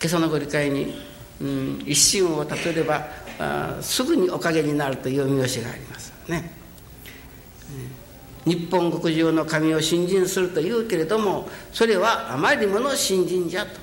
[0.00, 0.94] 今朝のご理解に、
[1.40, 3.08] うん、一心を例えれば
[3.40, 6.50] あすぐにおかげになるという見教がありますね、
[8.46, 13.78] うん、日本国中の神を信心するというけれどもそれはあまりもの信心じゃと、ね、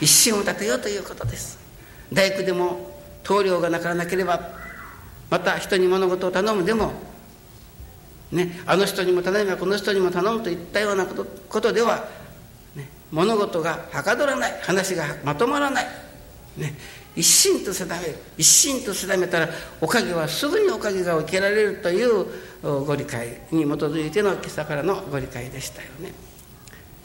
[0.00, 1.58] 一心を立てようということです。
[2.12, 4.65] 大工でも棟梁がなからなければ
[5.30, 6.92] また人に物事を頼むでも
[8.32, 12.08] ね、あの人にも頼めばこの人にも頼むといったようなことことでは
[12.74, 15.86] ね物事がはかどらない話がまとまらない、
[16.56, 16.74] ね、
[17.14, 19.48] 一心と定める一心と定めたら
[19.80, 22.26] おかげはすぐにおかげが受けられるという
[22.84, 26.25] ご理解に基づいての今朝からのご理解でしたよね。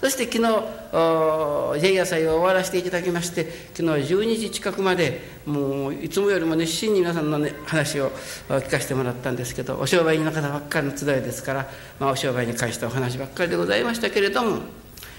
[0.01, 3.45] そして昨日前夜祭を終わらせていただきまして
[3.75, 8.09] 昨日12時近くまでもういつもよりも熱心に皆さんの、ね、話を
[8.49, 14.61] 聞かせてもらったんですけどお商売の方ばっかりの集いですから、まあ、お商売に関してお話ばっかりでございましたけれども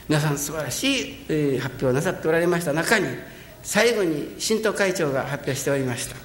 [0.09, 3.07] 皆さん素晴らしい、発表をなさっておられました中に
[3.63, 6.17] 最後に新党会長が発表しておりました、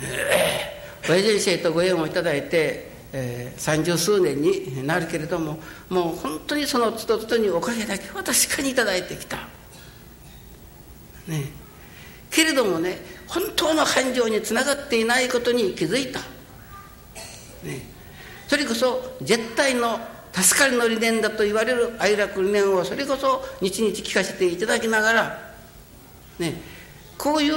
[0.00, 5.58] えー、親先生とご縁をいただいてえー、三十数年になるけれども
[5.90, 9.48] もう本当にそのつどつどにおかげだけは確かに頂いてきた。
[11.28, 11.44] ね、
[12.30, 12.98] けれどもね
[13.28, 16.20] 本当の繁盛につながっていないことに気づいた。
[17.62, 17.82] ね、
[18.48, 20.00] それこそ絶対の
[20.32, 25.54] 助かりの理念だと言われる愛楽理念をそれこそ日々聞かせていただきながら、
[26.38, 26.54] ね、
[27.18, 27.54] こういう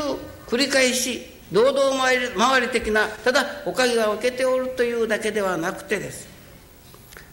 [0.47, 6.27] 繰り返し堂々回り回り的なただおかげが受けておるというだけではなくてです。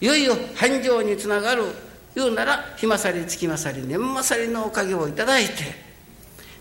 [0.01, 1.63] いよいよ繁盛につながる
[2.13, 5.51] 言うなら日勝り月勝り年勝りのおかげをいただいて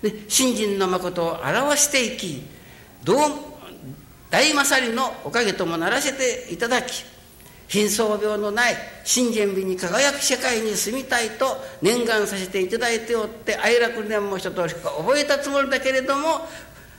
[0.03, 2.43] で信心の誠を表していき
[3.05, 3.19] どう
[4.31, 7.05] 大勝りのおかげともならせていただき
[7.69, 8.75] 貧相病のない
[9.05, 16.47] 信心美に輝く社会に住みたいと念願させていただいておって哀楽念も一通り覚えたつもりだけれども、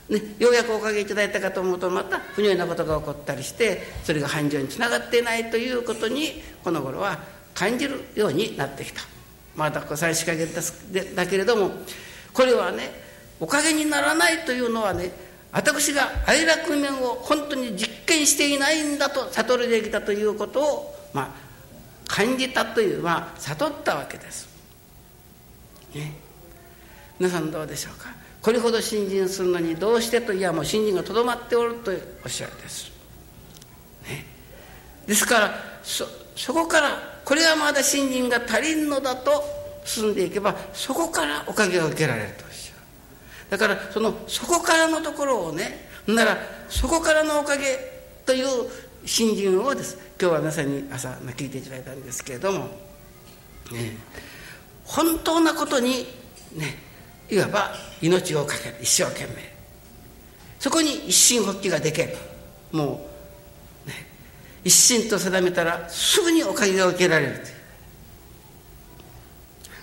[0.08, 7.18] ね、ようやくおかげいただいたかと思うとまた不如意なことが起こったりしてそれが繁盛につながっていないということにこの頃は
[7.54, 9.00] 感じるようになってきた。
[9.56, 10.46] まだ最初かげ
[11.14, 11.70] だけれども
[12.32, 12.90] これはね
[13.40, 15.10] おかげにならないというのはね
[15.52, 21.28] 私が哀楽面を本当に実験していないんだと悟りできたということを、まあ、
[22.08, 24.48] 感じたという、まあ、悟ったわけです。
[25.94, 26.12] ね、
[27.20, 28.23] 皆さんどうでしょうか？
[28.44, 32.92] これほど信心するのにどうしてといやもう信心がとどまっておるとおっしゃるんです。
[34.06, 34.26] ね、
[35.06, 36.04] ですからそ
[36.36, 39.42] そこからこれはまだ信心が足りんのだと
[39.86, 42.80] 進んでいけばそこからおかげを受けられるとおっしゃる。
[43.48, 46.36] だからそのそこからのところをねなら
[46.68, 47.78] そこからのおかげ
[48.26, 48.46] という
[49.06, 49.96] 信心をです。
[50.20, 52.58] 今日は皆さんに朝聞いていただいたんですけれども、
[53.72, 53.96] ね、
[54.84, 56.06] 本当なことに
[56.52, 56.92] ね
[57.30, 57.72] いわば
[58.02, 59.54] 命を懸ける一生懸命。
[60.58, 62.06] そこに一心発起ができれ
[62.72, 63.06] ばも
[63.84, 63.94] う、ね、
[64.64, 67.40] 一心と定めたらすぐにおかげが受けられる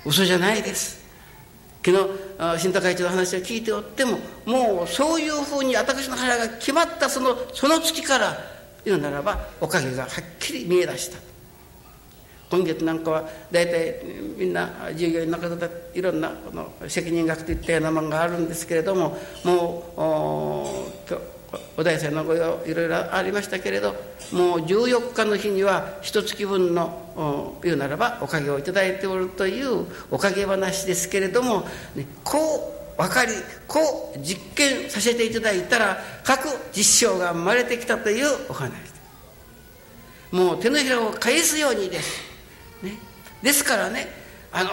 [0.06, 1.02] 嘘じゃないです。
[1.86, 8.38] 昨日新高市の話を聞いておってももうそういうふうに私の腹が決まったそのその月から
[8.86, 11.31] 言うならばおかげがはっきり見え出した。
[12.52, 14.04] 今月なんかは大体
[14.38, 20.02] みんな従業員の方でいろんなこの責任学といったようなものがあるんですけれどももう
[21.78, 23.94] お大祭のご用いろいろありましたけれど
[24.34, 31.62] もう14日の日には一月分の言うならばおかげを頂いておるというおかげ話ですけれども、
[31.96, 32.38] ね、こ
[32.98, 33.32] う分かり
[33.68, 38.72] こう実験させていただいたら各実証が生まれてきたというお話。
[40.32, 42.31] もう手のひらを返すようにです、
[42.84, 42.98] ね、
[43.42, 44.08] ですからね
[44.52, 44.72] あの、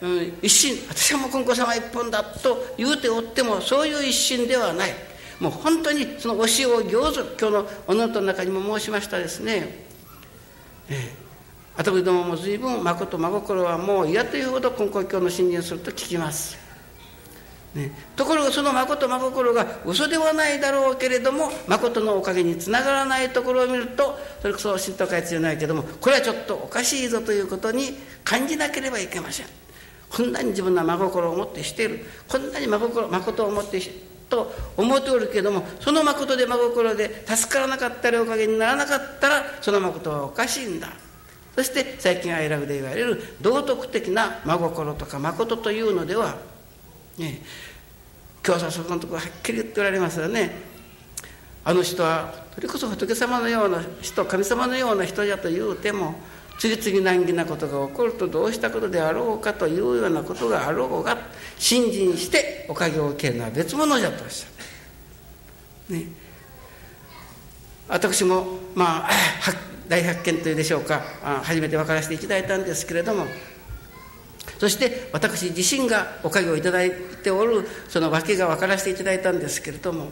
[0.00, 4.90] うん、一心私はもう金光様一本だと言うておってもそういう一心ではない。
[5.42, 9.86] もう本当にその教えを行ず今日のおのとの中にも申しましたですね、
[10.88, 11.12] ええ、
[11.76, 16.56] 私どもも随分まこと真心はもう嫌というほど金庫教の信任すると聞きます、
[17.74, 29.46] ね、ところがその誠真心が嘘ではないだろうけれども誠のおかげにつながらないところを見るとそれこそ神道会じゃないけどもこれはちょっとおかしいぞということに感じなければいけません。
[30.10, 32.04] こんなに自分の真心を持ってしている。
[32.28, 33.90] こんなに真心誠を持ってし
[34.28, 40.88] と思っておるけどもその誠で真心で助からなかったりおかげにならなかったらその誠はおかしいんだ。
[41.54, 46.36] そして最近愛楽で言われる道徳的な真心とか誠というのでは、
[47.18, 47.40] ね、
[48.46, 50.50] 今日はそこのところはっきり言っておられますよね。
[51.64, 56.14] あの人はそれこそ仏様のような人神様のような人じゃと言うても
[56.58, 61.18] 次々難儀なことが起こるとどうしたことであろうかというようなことがあろうが
[61.58, 65.98] 信心しておかげを受けるのは別物じゃとおっしゃる。
[65.98, 66.06] ね、
[67.88, 69.10] 私もまあ
[69.88, 71.02] 大発見というでしょうか。
[71.42, 73.26] 初めて分からせていただいたんですけれども
[74.58, 80.08] そして私自身がおかげをいただいておるその訳が分からせていただいたんですけれども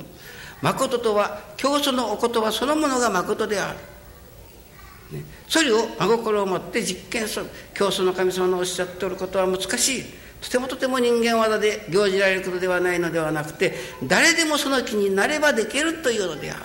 [0.63, 3.79] 誠とは教祖のお言葉そのものが誠である。
[5.17, 7.47] ね、それを真心を持って実験する。
[7.75, 10.05] 教祖の神様のおっしゃっておることは難しい。
[10.41, 13.75] とてもとても人間技で行じられることではないのではなくて
[14.05, 16.63] 誰でもその気になればできるというのである。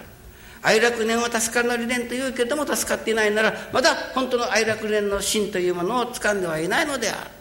[0.62, 7.35] 愛楽念は助かるの理念というけれども助かっていないならまだ本当の愛楽念の真というものを掴んではいないのである。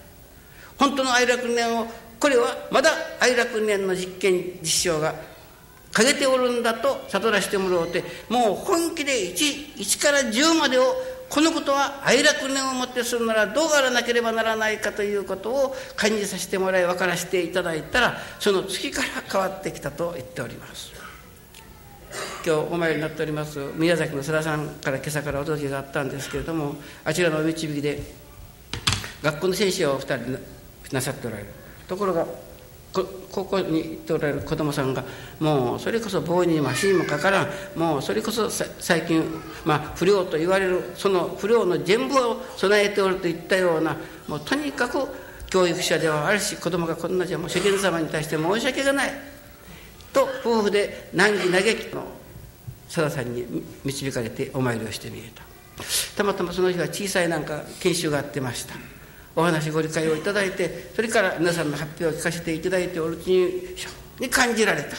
[0.79, 1.87] 本当の愛楽念を
[2.19, 5.15] これはまだ愛楽念の実験実証が
[5.93, 10.83] 陰ておるんだと悟らせてもらおうてもう本気で 1, 1から10までを
[11.29, 20.93] このことは愛楽念をもってするならどうあらなければならないかということを感じさせてもらい分からせていただいたらその月から変わってきたと言っております。
[22.47, 28.03] 今日お参りになっております宮崎の世良さんから今朝からお届けがあったんですけれどもあちらのお導きで
[29.23, 30.39] 学校の先生をお二人
[30.93, 31.49] なさっておられる。
[31.89, 32.27] ところが
[33.33, 35.05] 高校に行っておられる子供さんが
[35.41, 39.25] もうそれこそ棒にも足にもかからんもうそれこそ最近、
[39.65, 43.97] まあ、不良と言われるその不良の全部を備えておるといったような
[44.29, 45.09] もうとにかく
[45.51, 49.13] 教育者ではあるし子供がこんなじゃもう世間様に対して申し訳がない。
[50.13, 52.05] と夫婦で難儀嘆きの
[52.89, 53.45] さださんに
[53.85, 55.43] 導かれてお参りをしてみると。
[56.17, 58.77] たまたまその日は小さいなんか研修があってました。
[59.37, 63.31] お話ご理解をいただいてそれから皆さんの発表を聞かせていただいておるうち
[64.21, 64.97] に感じられた。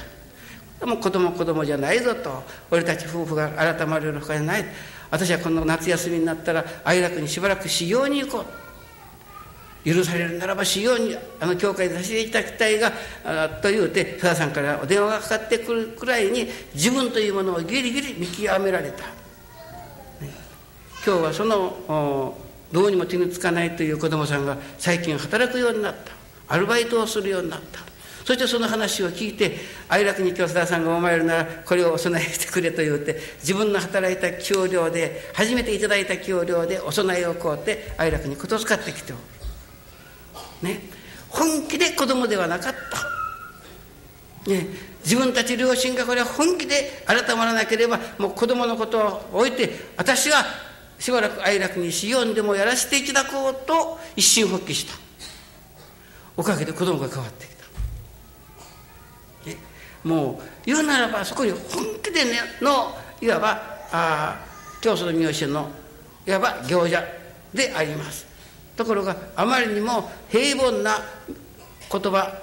[0.80, 4.66] でも子供子供じゃないぞと俺たち夫婦が改まれるほかじゃない。
[5.10, 8.66] 私はこの夏休みになったら哀楽にしばらく修行に行こう。
[9.86, 12.92] 許されるならば修行にあの教会でさせていただきたいが
[13.62, 20.32] と言うて福田さんからお電話がかかってくるくらいに自分というものをギリギリ見極められた、ね、
[21.06, 21.56] 今日はその
[21.88, 26.14] おどうにも手につかないという子供さんが最近働くようになった。
[26.48, 27.80] アルバイトをするようになった。
[28.26, 29.56] そしてその話を聞いて
[29.88, 39.22] 哀楽に京田さんがお前るならこれをお供えしてくれと言うて自分の働いた給料で初めていただいた給料でお供えを買うって哀楽にことづかってきておる。
[40.64, 40.82] ね。
[41.30, 42.74] 本気で子供ではなかっ
[44.46, 44.50] た。
[44.50, 44.68] ね。
[45.04, 48.98] 自分たち両親がこれは本気で改まらなければもう子供のこと
[49.34, 50.44] を置いて私は
[51.00, 54.94] しばらく哀楽にしようにでもやらせていただこうと一心発起した。
[56.38, 57.56] おかげで子供が変わってきた。
[60.08, 61.60] もう言うならばそこに本
[62.04, 64.46] 気でねのいわばあ
[64.82, 65.70] 教祖の三好の
[66.28, 67.04] いわば行者
[67.54, 68.26] であります。
[68.76, 71.00] ところがあまりにも平凡な
[71.92, 72.38] 言葉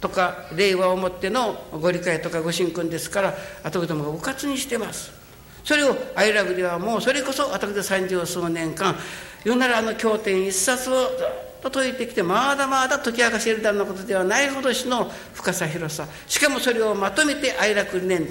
[0.00, 5.21] とか令和をもってのご理解とかご神君ですから後々もがうかつにしてます。
[5.64, 8.98] それを「アイラブではもうそれこそ後で三十数年間
[9.44, 16.06] 言うならあの経典一冊をずっと解いてきてまだまだ解き明かせるだのことではないほどしの深さ広さ。
[16.26, 18.28] しかもそれをまとめて哀楽理念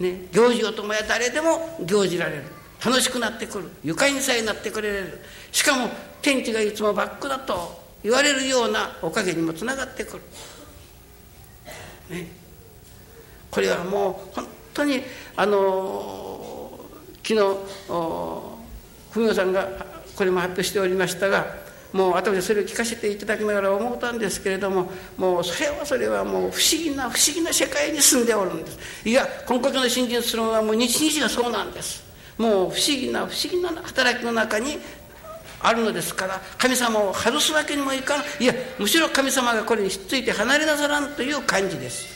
[0.00, 2.44] ね行事をともや誰でも行じられる。
[2.84, 3.70] 楽しくなってくる。
[3.84, 5.20] 愉快にさえなってくれる。
[5.52, 5.88] しかも
[6.20, 10.22] 天地がいつもバックだと言われるようなおかげにもつながってくる、
[12.10, 12.26] ね、
[13.50, 15.02] これはもう本当に
[15.36, 16.80] あの
[17.22, 17.36] 昨日
[19.12, 19.68] 文雄さんが
[20.16, 21.62] これも発表しておりましたが
[21.92, 28.78] もう私それを聞かせていただきながら思ったんですけれどももうそれはそれはもう不思議な不思議な世界に住んでおるんです。
[29.08, 32.02] いや根拠の信心するのはもう日々がそうなんです。
[32.38, 34.78] もう不思議な不思議な働きの中に
[35.60, 38.22] あるのですから神様を外すわけにもいかん。
[38.40, 42.06] いやむしろ神様がこれにひっついて離れなさらんという感じです。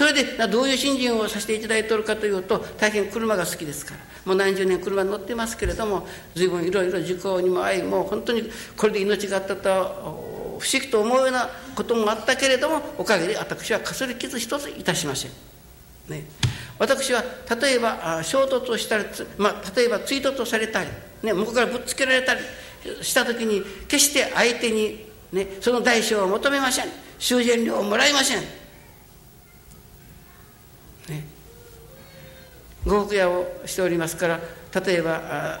[0.00, 4.00] それでどういう信心をさせていただいておるかというと大変車が好きですから。
[4.24, 15.32] もう何十年車に乗ってますけれども随分いろいろ事故にも遭いもう本当にこれで命があったと不思議と思うようなこともあったけれどもおかげで私はかすり傷一ついたしません。
[16.08, 16.24] ね、
[16.78, 17.22] 私は
[17.60, 19.04] 例えば衝突をしたり、
[19.36, 20.88] まあ、例えば追突をされたり、
[21.22, 22.40] ね、向こうからぶっつけられたり
[23.02, 26.86] した時に決して相手に、ね、その代償を求めません。
[27.18, 28.59] 修繕料をもらいません。
[32.86, 34.40] 呉服屋をしておりますから
[34.84, 35.60] 例えば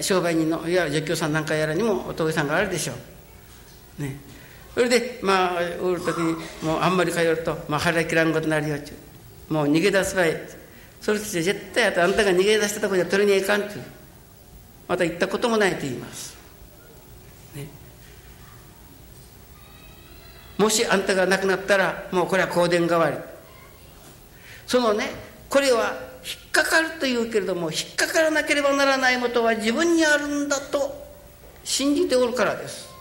[0.00, 2.94] 商売人のいや絶叫さんなんかやらにもお峠さんがあるでしょ
[3.98, 4.02] う。
[4.02, 4.16] ね、
[4.74, 8.94] それでまあ売る時にもうあんまり通ると、まあ、腹切らんことになるよっちゅ
[9.50, 9.52] う。
[9.52, 10.26] もう逃げ出す場合
[11.00, 13.84] それって絶対あとあんたが逃げ出したところで取りに行かんっていう。
[14.88, 16.36] また行ったこともないと言います。
[17.54, 17.68] ね、
[20.58, 23.16] もしあんたが亡くなったらもうこれは香典代わり。
[24.66, 25.10] そのね
[25.48, 25.94] これは
[26.24, 31.04] 引っかかるというけれども引っかからなければならないもとは自分にあるんだと
[31.64, 32.94] 信じておるからです。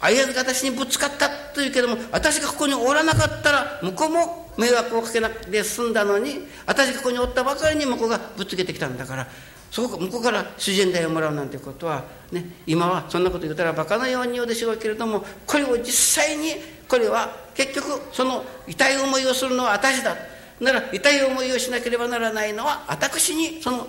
[0.00, 9.26] あいやずが私にぶつかったというけれども私がここにおらなかったら向こうも迷惑をかけなくて済んだのに私がここにおったばかりに向こうがぶつけてきたんだから
[9.72, 16.52] そこ向こうから主人代をもらうなんてことはね今はそんなこと言ったらバカなように言うでしょうけれどもこれを実際に
[16.88, 20.16] これは結局その痛い思いをするのは私だ。
[20.60, 23.86] なら痛い思いをしなければならないのは私にその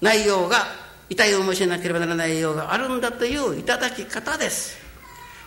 [0.00, 0.66] 内容が
[1.08, 4.78] 痛い思いしなければならない内容があるんだといういただき方です。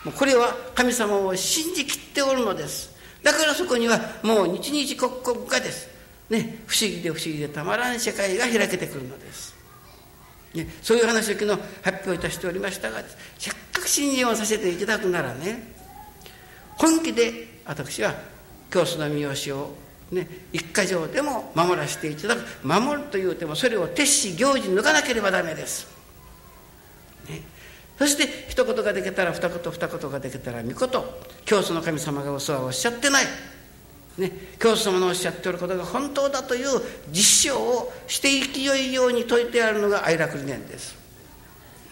[0.04, 2.90] もうこれは神様を信じきっておるのです。
[3.22, 5.92] だからそこにはもう日々刻々がです。
[6.32, 9.54] ね不思議で不思議でたまらん世界が開けてくるのです、
[10.54, 13.02] ね、そういう話を昨日発表いたしておりましたが
[13.38, 15.74] せっかく信心をさせていただくならね
[16.76, 18.14] 本気で私は
[18.70, 19.76] 教祖の三好を
[20.12, 22.44] ね、一箇条でも守らせていただく。
[22.62, 25.88] 守るというてもそれを徹し行事抜かなければダメです、
[27.28, 27.40] ね、
[27.98, 33.24] そして一言ができたら二言二言ができたら御事教祖の神様が嘘はおっしゃってない。
[34.18, 40.94] ね、教祖様のおっしゃっておることが本当だという実証をしていきよいように説いてあるのが愛楽理念です、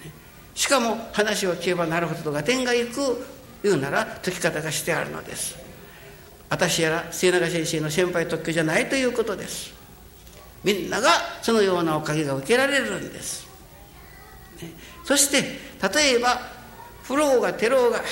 [0.04, 0.12] ね、
[0.54, 3.40] しかも話を聞けばなるほどとが天が行く。
[3.62, 5.56] 言うなら解き方がしてあるのです。
[6.50, 9.80] 私やら末永先生の先輩特許じゃないということです。
[10.62, 11.08] みんなが
[11.42, 13.46] そのようなおかげが受けられるんです、
[14.62, 14.72] ね、
[15.04, 15.42] そして
[15.94, 16.40] 例えば
[17.08, 18.02] 降ろうが照ろうが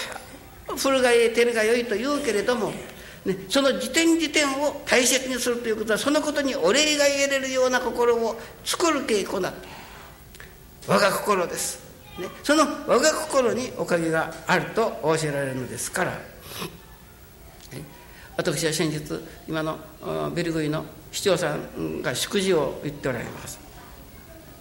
[0.82, 2.72] 降るがええ照るがよいと言うけれども、
[3.24, 9.52] ね、その時点時点を大切にするということはそのことにお礼が言えれるような心を作る稽古だ
[10.86, 11.82] 我が心です、
[12.18, 16.37] ね、その我が心におかげがあると教えられるのですから。
[18.38, 19.02] 私は先日
[19.48, 19.76] 今の
[20.32, 23.58] ベルグイの市長さんが祝辞を言っておられます。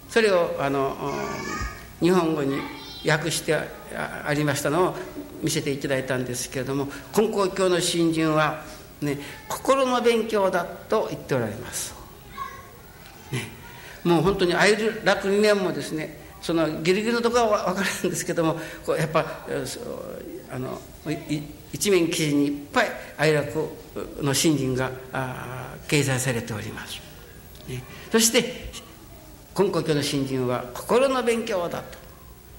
[0.10, 0.98] それをあの
[2.00, 2.58] 日本語に
[3.08, 4.96] 訳してありましたのを
[5.44, 8.64] 見せていただいたんですけれども根高教の新人は、
[9.02, 11.94] ね、心の勉強だと言っておられます、
[13.32, 13.44] ね、
[14.04, 18.56] もう本当にアイル楽2年もですねそのギリギリのところは分からないんですけども
[18.86, 19.24] こうやっぱ
[20.52, 20.82] あの
[21.74, 22.88] 一面記事にいっぱい
[23.18, 23.70] 哀楽
[24.22, 24.92] の信心が
[25.88, 27.02] 掲載されております、
[27.68, 28.70] ね、そして
[29.58, 32.08] 根古教の信心は心の勉強だと。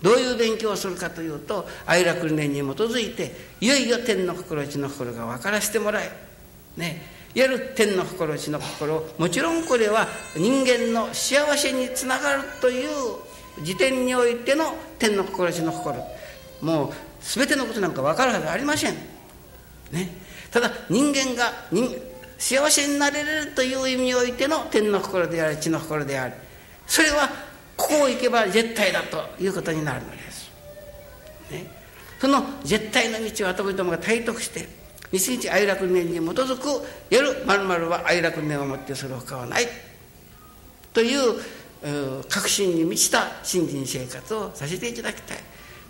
[0.02, 6.12] どういう勉強をするかというと哀楽理念に基づいていよいよ天の心地の心が分からせてもらえ。
[6.76, 7.18] ね。
[7.34, 12.88] いわゆる天の心地の心もちろんこれは人間の幸せにつながるという
[13.62, 15.96] 時点においての天の心地の心。
[16.60, 18.94] もう全てのことなんか分かるはずありません、
[19.92, 20.10] ね、
[20.50, 21.94] ただ人間が人
[22.38, 26.34] 幸せになれるという意味においての天の心であり地の心である。
[26.86, 27.28] それは
[27.76, 30.50] ここを行けば絶対だということになるのです、
[31.50, 31.66] ね、
[32.20, 34.68] その絶対の道を私どもが体得して
[35.12, 39.66] 日々愛楽念に基づく夜まるは愛楽念をもってするほかはない。
[40.92, 41.40] という
[42.28, 45.38] 確信に満ちた信心生活をさせていただきたい。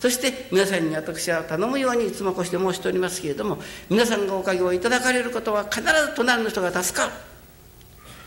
[0.01, 3.59] そして皆さんに私は頼むようにいつもこうして申しておりますけれども
[3.91, 7.13] 皆さんがおかげをいただかれることは必ず隣の人が助かる。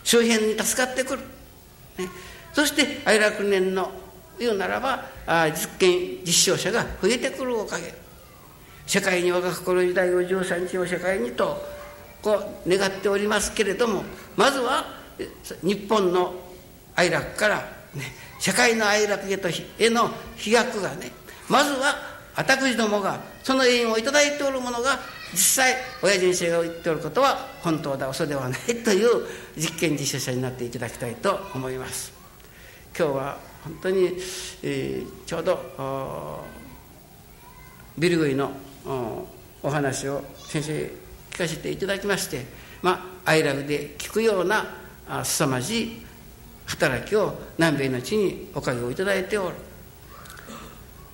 [0.04, 1.20] 周辺に助かってくる、
[2.00, 2.10] ね、
[2.54, 3.92] そして愛楽年の
[4.40, 7.94] 言うならばあ実験実証者が増えてくるおかげ。
[8.88, 11.58] 社会に我が心時代を13日を社会にと
[12.22, 14.04] こう願っておりますけれども
[14.36, 14.86] まずは
[15.64, 16.34] 日本の
[16.96, 17.58] 愛楽から、
[17.96, 18.04] ね、
[18.40, 21.12] 社会の愛楽へとへの飛躍がね
[21.52, 21.96] まずは
[22.34, 24.98] 私どもがその縁を頂いておるものが
[25.34, 29.28] 実際親人生が言っておることは本当だ嘘ではないという
[29.58, 32.14] 実験実証者になっていただきたいと思います。
[32.98, 34.18] 今日は本当に、
[34.64, 36.46] えー、ちょうど
[37.98, 38.52] ビルグイの
[39.62, 40.90] お話を先生
[41.32, 42.46] 聞かせていただきまして
[42.82, 44.66] まあアイラブで聞くような
[45.24, 46.06] 凄まじい
[46.66, 49.56] 働きを南米の地におかげをいただいておる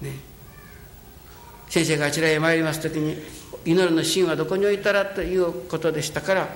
[0.02, 0.12] ね、
[1.70, 3.18] 先生があちらへ参ります時に
[3.66, 6.48] 祈るの真はどこに置いたらということでしたから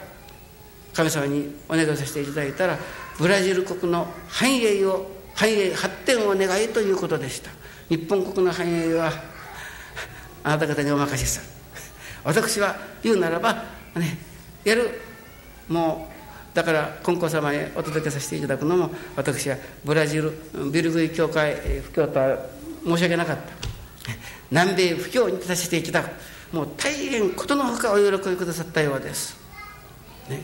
[0.94, 2.78] 神様にお願いさせていただいたら
[3.18, 7.50] ブラジル国の繁栄を繁栄発展をお願いということでした。
[7.90, 9.12] 日本国の繁栄は
[10.44, 11.46] あなた方にお任せする
[12.24, 13.54] 私は言うならば
[13.96, 14.18] ね
[14.64, 15.02] やる。
[15.68, 16.10] も
[16.54, 20.34] うだから金光様へお届けさせていただくのも私はブラジル
[20.72, 22.38] ビルグイ教会布教とは
[22.84, 23.71] 申し訳なかった。
[24.52, 26.32] 南米不況にさせていただく。
[26.56, 29.38] もう大変ことのほかお喜びくださったようです、
[30.28, 30.44] ね、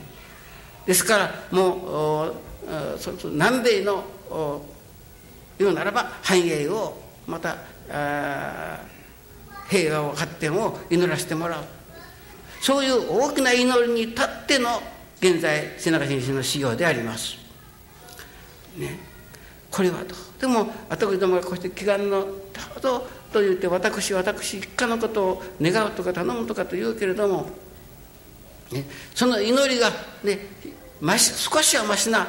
[0.86, 2.36] ですからもう
[3.26, 4.06] 南米の
[5.60, 6.98] 言うならば繁栄を
[7.28, 7.58] また
[9.70, 11.64] 平和を発展を祈らせてもらう。
[12.62, 14.82] そういう大きな祈りに立っての
[15.20, 17.36] 現在瀬中先生の修行であります。
[18.78, 18.98] ね、
[19.70, 20.16] これはと。
[20.40, 23.06] でも私どもがこうして祈願のたど
[23.38, 27.50] と言って私私一家のことを願うとか頼むとかと言うけれども、
[28.72, 28.84] ね、
[29.14, 29.92] その祈りが、
[30.24, 30.40] ね、
[31.00, 32.26] まし少しはましな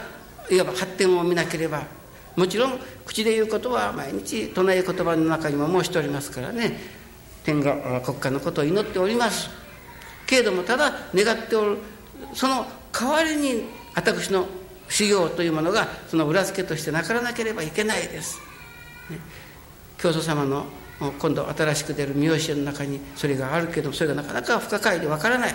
[0.50, 1.84] いわば発展を見なければ
[2.36, 6.78] もちろん口で言うことは毎日唱え言葉の中にも申しておりますからね
[7.42, 9.48] 天が国家のことを祈っております
[10.26, 11.78] けれどもただ願っておる
[12.34, 14.46] その代わりに私の
[14.90, 18.38] 修行というものがその裏付けとしてなからなければいけないです。
[19.10, 19.18] ね、
[19.98, 20.66] 教祖様の
[21.00, 25.54] 今度新しく出る三好の中にそれがあるけどそれがなかなか不可解でわからない。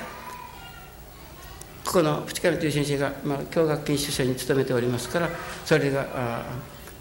[1.86, 5.30] ここのプチカルという先生が、まあ、教学研修者に勤めておりますから
[5.66, 6.46] それが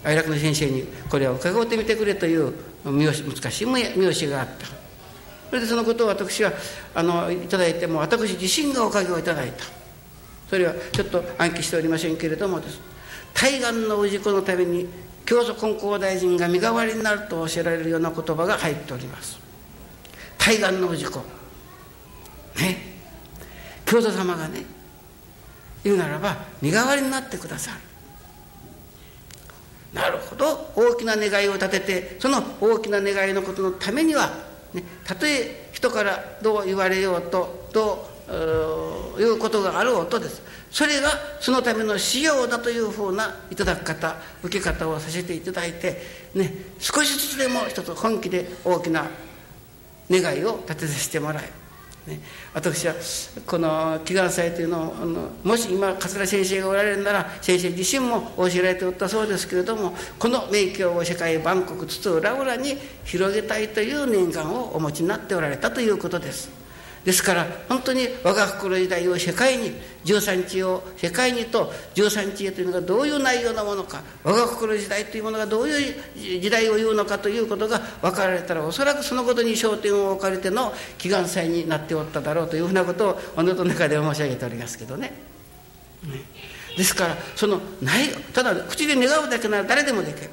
[0.03, 4.65] 愛楽の先生にこれを伺ってみてくれという難しい三好があった
[5.49, 6.51] それでそのことを私は
[6.93, 9.63] あのいただいても私自身がおかげをいただいた
[10.49, 12.79] それはちょっと暗記しておりませんけれどもです
[13.33, 14.87] 対岸の氏子のために
[15.25, 19.39] 教祖金光大臣が身代わりになると教えられるような言葉が入っております。
[20.37, 21.19] 対岸の氏子。
[22.59, 22.93] ね。
[23.85, 24.65] 教祖様がね
[25.83, 27.77] 言うならば身代わりになってくださる。
[29.93, 30.71] なるほど。
[30.75, 34.31] 大きな願いを立ててその大きな願いのことのためには、
[34.73, 41.09] ね、たとえ人からどう言われようとどういうことがあろうとですそれが
[41.39, 46.01] そのための使用だというふうないただき方受け方をさせていただいて、
[46.33, 49.07] ね、少しずつでも一つ本気で大きな
[50.09, 51.43] 願いを立てさせてもらい
[52.05, 52.19] ね、
[52.53, 52.95] 私は
[53.47, 66.62] この祈願祭というのをあのもし今桂先生がおられるなら先生自身も教えられておったそうですけれどもこの名教を世界万国津々浦々に広げたいという念願をお持ちになっておられたということです。
[67.03, 69.73] ですから本当に我が心時代を世界に
[70.05, 85.13] 13日を世界にと13日へというのがどういう内容のものか我が心時代というものがどういう時代を言うのかということが分かられたらおそらくそのことに焦点を置かれての祈願祭になっておっただろうというふうなことをおのとの中で申し上げておりますけどね。
[86.03, 86.21] ね
[86.77, 90.29] ですからそのないただ口で願うだけなら誰でもできる。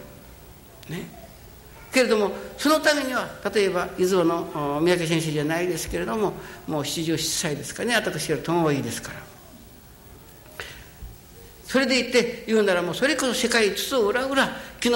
[0.89, 1.20] ね
[1.93, 6.35] けれどもそのためには例えば伊豆の三宅先生じゃないですけれども
[6.67, 9.31] もう七十七歳ですかね私よりとも多いですから。
[11.67, 14.43] それで言って言うならもうそれこそ世界津々浦々
[14.83, 14.95] 昨日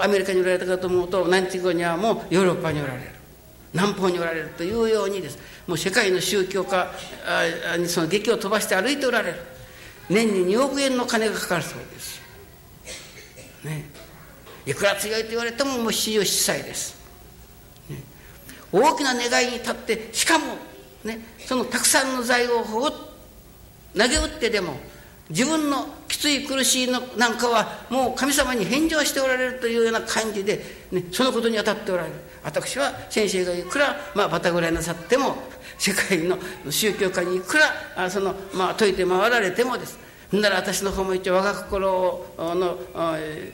[0.00, 3.10] アメリカにおられたかと思うと何日後にはもうヨーロッパにおられる。
[3.72, 5.38] 南方におられるというようにです。
[5.66, 6.88] もう世界の宗教家
[7.76, 9.40] にその劇を飛ばして歩いておられる。
[10.08, 12.20] 年に2億円の金がかかるそうです
[13.64, 13.84] ね。
[14.66, 16.96] いくら強いと言われてももう47歳です、
[17.90, 18.02] ね、
[18.72, 20.44] 大きな願いに立ってしかも、
[21.04, 22.64] ね、そのたくさんの財を
[23.96, 24.74] 投げ打ってでも
[25.30, 30.60] 自分のきつい苦しいのなんかはもう神様に返上しておられるというような感じで、
[30.92, 32.14] ね、そのことに当たっておられる。
[32.42, 35.36] 私は先生がいくら、まあ、バタぐらいなさっても
[35.78, 36.38] 世界の
[36.68, 39.98] 宗教家にいくらあその、まあ、解いて回られてもです。
[40.40, 42.78] なら私の方も一応我が心の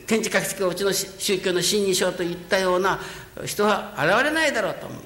[0.07, 2.99] 天地書きつけをうちの宗教の真にしようといったような
[3.45, 5.01] 人は現れないだろうと思う。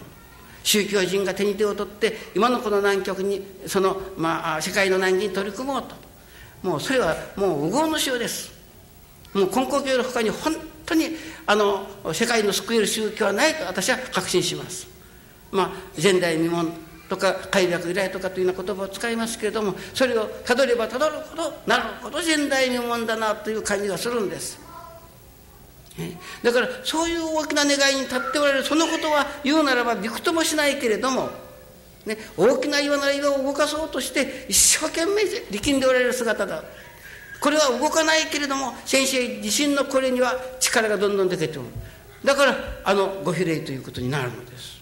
[0.64, 5.96] 宗教人が手に手を取って今のこの南極にその、まあ、世界の難儀に取り組もうと。
[6.64, 8.52] もうそれはもう右往の衆です。
[9.34, 10.56] もう根高教のほかに本
[10.86, 11.10] 当に
[11.46, 14.88] あの世界の救える宗教はないと私は確信します。
[15.52, 15.72] まあ
[16.02, 16.72] 前代未聞
[17.10, 24.66] とか快楽依頼とかというような言葉を使いますけれどもそれをたどればたどるほどなるほど前代未聞だなという感じがするんです。
[26.44, 31.30] だからそういう大きな願いに立っておられるそのことは言うならばびくともしないけれども、
[32.06, 36.64] ね、大きな岩なら岩を動かそうとして一生懸命力んでおられる姿だ。
[37.40, 41.62] これは動かないけれども先生自身のこれには力がどんどん出てくる。
[42.26, 44.75] だからあのご比例ということになるのです。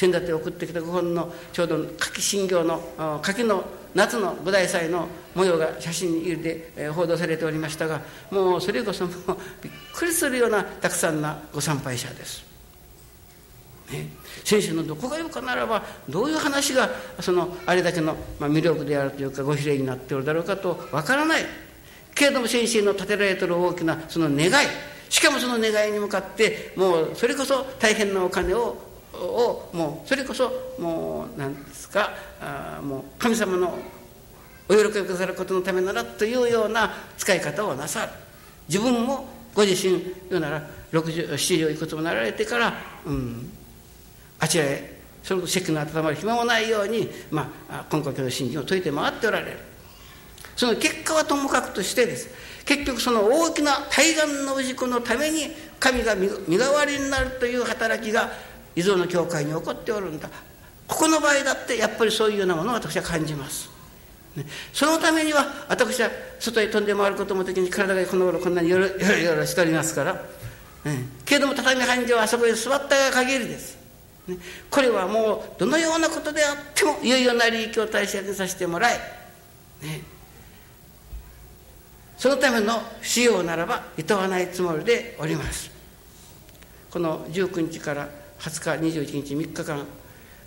[0.00, 3.62] 先だって送ってきた5本のちょうど柿新行の柿の
[3.94, 12.42] 夏の五大祭の模様が写真入りで、え報道されておりましたがもうそれこそもうびっくりするようなたくさんなご参拝者です。
[13.92, 14.08] ね、
[14.42, 16.88] 先生のどこがよかならばどういう話が
[17.20, 21.42] そのあれだけの、ま魅力であるというかご比例になっておるだろうかとわからない
[22.14, 24.50] けれども先生の立てられてる大きなその願い
[25.10, 28.89] しかもその願いに向かってもうそれこそ大変なお金を
[29.24, 32.10] をもうそれこそもう何ですか
[32.40, 33.78] あもう神様の
[34.68, 38.12] お喜びくださることのためならというような使い方をなさる。
[38.68, 40.00] 自分もご自身
[40.30, 40.62] 言うなら
[40.92, 43.50] 67いくつもなられてから、うん、
[44.38, 49.58] あちらへその席の温まる暇もないように、まあ、今回の信心を解いて回っておられる。
[50.56, 52.28] その結果はともかくとしてです。
[52.64, 58.30] 結局その大きな対岸の氏子のために神が身代わりになるという働きが
[58.76, 60.28] 伊豆の教会に起こっておるんだ。
[60.90, 63.70] ここの場合だってやっぱりそういうようなものを私は感じます、
[64.34, 66.10] ね、そのためには私は
[66.40, 70.14] 外へ飛んで回ることもできに体がこの頃こんなによろよろよろしておりますから、
[70.84, 73.78] ね、けれども畳半畳はあそこへ座った限りです、
[74.26, 74.36] ね、
[74.68, 78.98] これはもうどのようなことであってもいよいよなり行きを大切にさせてもらい、
[79.82, 80.02] ね、
[82.18, 85.70] そのための使用ならばいとわないつもりでおります。
[86.90, 89.86] この19日から20日21日3日間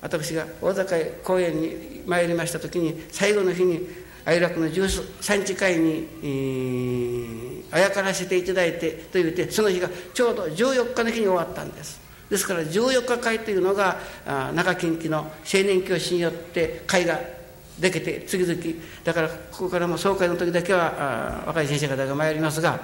[0.02, 3.88] 私が大坂公園に参りました時に最後の日に
[4.26, 12.02] 愛楽の13日会に、えー、あやからせていただいてと言ってその日がちょうど14日の日に終わったんです。
[12.30, 14.00] ですから14日会というのが
[14.56, 15.28] 中近畿の青
[15.66, 17.20] 年教師によって会が
[17.80, 18.62] できて次々。
[19.04, 22.80] だからここからも総会の時だけは若い先生方が参りますが、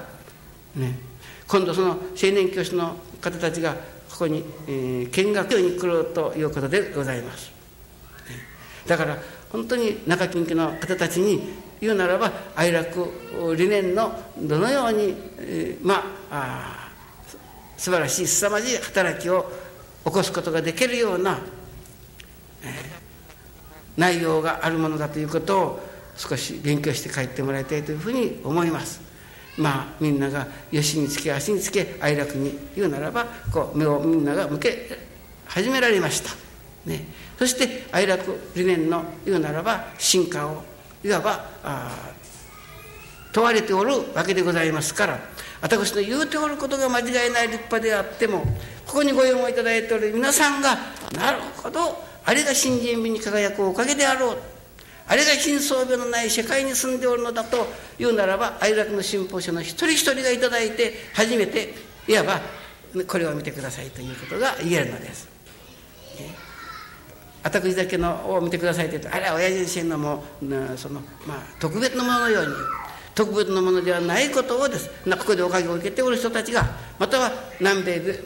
[0.76, 0.98] ね、
[1.48, 1.98] 今度その青
[2.32, 3.76] 年教師の方たちが
[4.20, 7.50] ここに、えー、見学に来るということでございます。
[8.86, 9.16] だから
[9.48, 11.40] 本当に中近畿の方たちに
[11.80, 13.08] 言うならば哀楽
[13.56, 16.90] 理念のどのように、えー、まあ
[17.78, 19.50] 素晴らしい凄まじい働きを
[20.04, 21.38] 起こすことができるような、
[22.62, 22.70] えー、
[23.96, 25.80] 内容があるものだということを
[26.16, 29.09] 少し勉強して帰ってもらいたいというふうに思います。
[29.60, 34.98] まあみんなが吉につけ足につけ哀楽に言うならばこう目をみんなが向け
[35.46, 36.30] 始められました。
[36.86, 37.06] ね、
[37.38, 40.62] そして哀楽理念の言うならば進化を
[41.04, 41.44] いわば
[43.32, 45.20] 問われておるわけでございますから
[45.60, 48.40] 私の言うておることが間違いない立派であっても
[48.86, 50.78] ここにご用意いただいておる皆さんが
[51.14, 54.38] なるほどあれが新人美に輝くおかげであろう
[55.10, 57.66] あれが貧相病のない世界に住んでおるのだと
[57.98, 61.74] いうならば愛楽の信奉者の一人一人が頂いて初めて
[62.06, 62.40] いわば
[63.08, 65.28] これを見てくださいということが言えるのです。
[67.42, 72.52] 私だけのを見てくださいって言うとあれは親父先生のもうその、まあ、特別なもののように
[73.14, 76.66] 特別なものではないことをですここでおかげを受けておる人たちが
[76.98, 78.20] または南米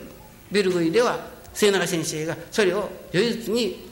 [0.50, 1.18] ベルグイでは
[1.54, 3.88] 末永先生がそれを如実に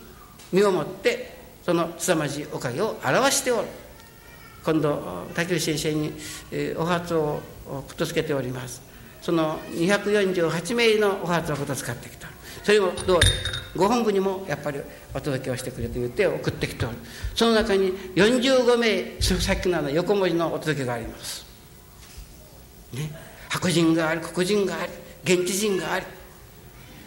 [0.52, 1.31] 身をもって
[1.64, 3.68] その凄まじいおかげを表しておる。
[4.64, 6.12] 今度竹内先生に、
[6.52, 7.40] え、お初を
[7.89, 8.82] くっとつけております。
[9.20, 12.28] その248名のお初をこと使ってきた。
[12.62, 13.20] それをどう
[13.76, 14.80] ご本部にもやっぱり
[15.14, 16.97] お届けをしてくれと言って送ってきておる。
[17.34, 21.47] その中に45名さっきのの横文字のお届けがあります、
[22.93, 23.10] ね、
[23.48, 24.93] 白人があり黒人があり
[25.24, 26.06] 現地人があり。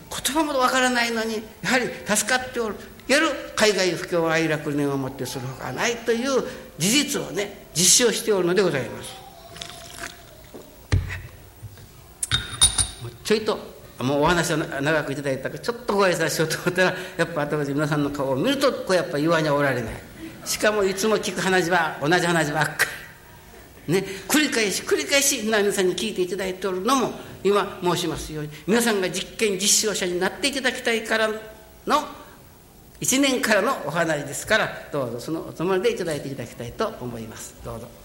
[0.10, 2.76] 言葉もわからないのにやはり助かっておる。
[3.14, 3.28] る。
[3.56, 6.44] 海外不況愛楽念をもってするほかないという
[6.78, 9.16] 事実をね実証しておるのでございます。
[13.24, 13.58] ちょいと
[14.00, 19.94] もうお話を長くいただいたからちょっとご挨拶しようと思ったらやっぱ後で皆さんの顔を見るとこうやっぱ岩にはおられない。
[20.44, 22.86] しかもいつも聞く話は同じ話ばっか
[23.88, 23.94] り。
[23.94, 27.12] ね繰り返し繰り返し皆さんに聞いていただいておるのも
[27.44, 31.36] 今申しますように皆さんが実験実証者になっていただきたいからの
[33.02, 38.05] 1年からのお花ですからどうぞそのおつもりでいただいていただきたいと思いますどうぞ。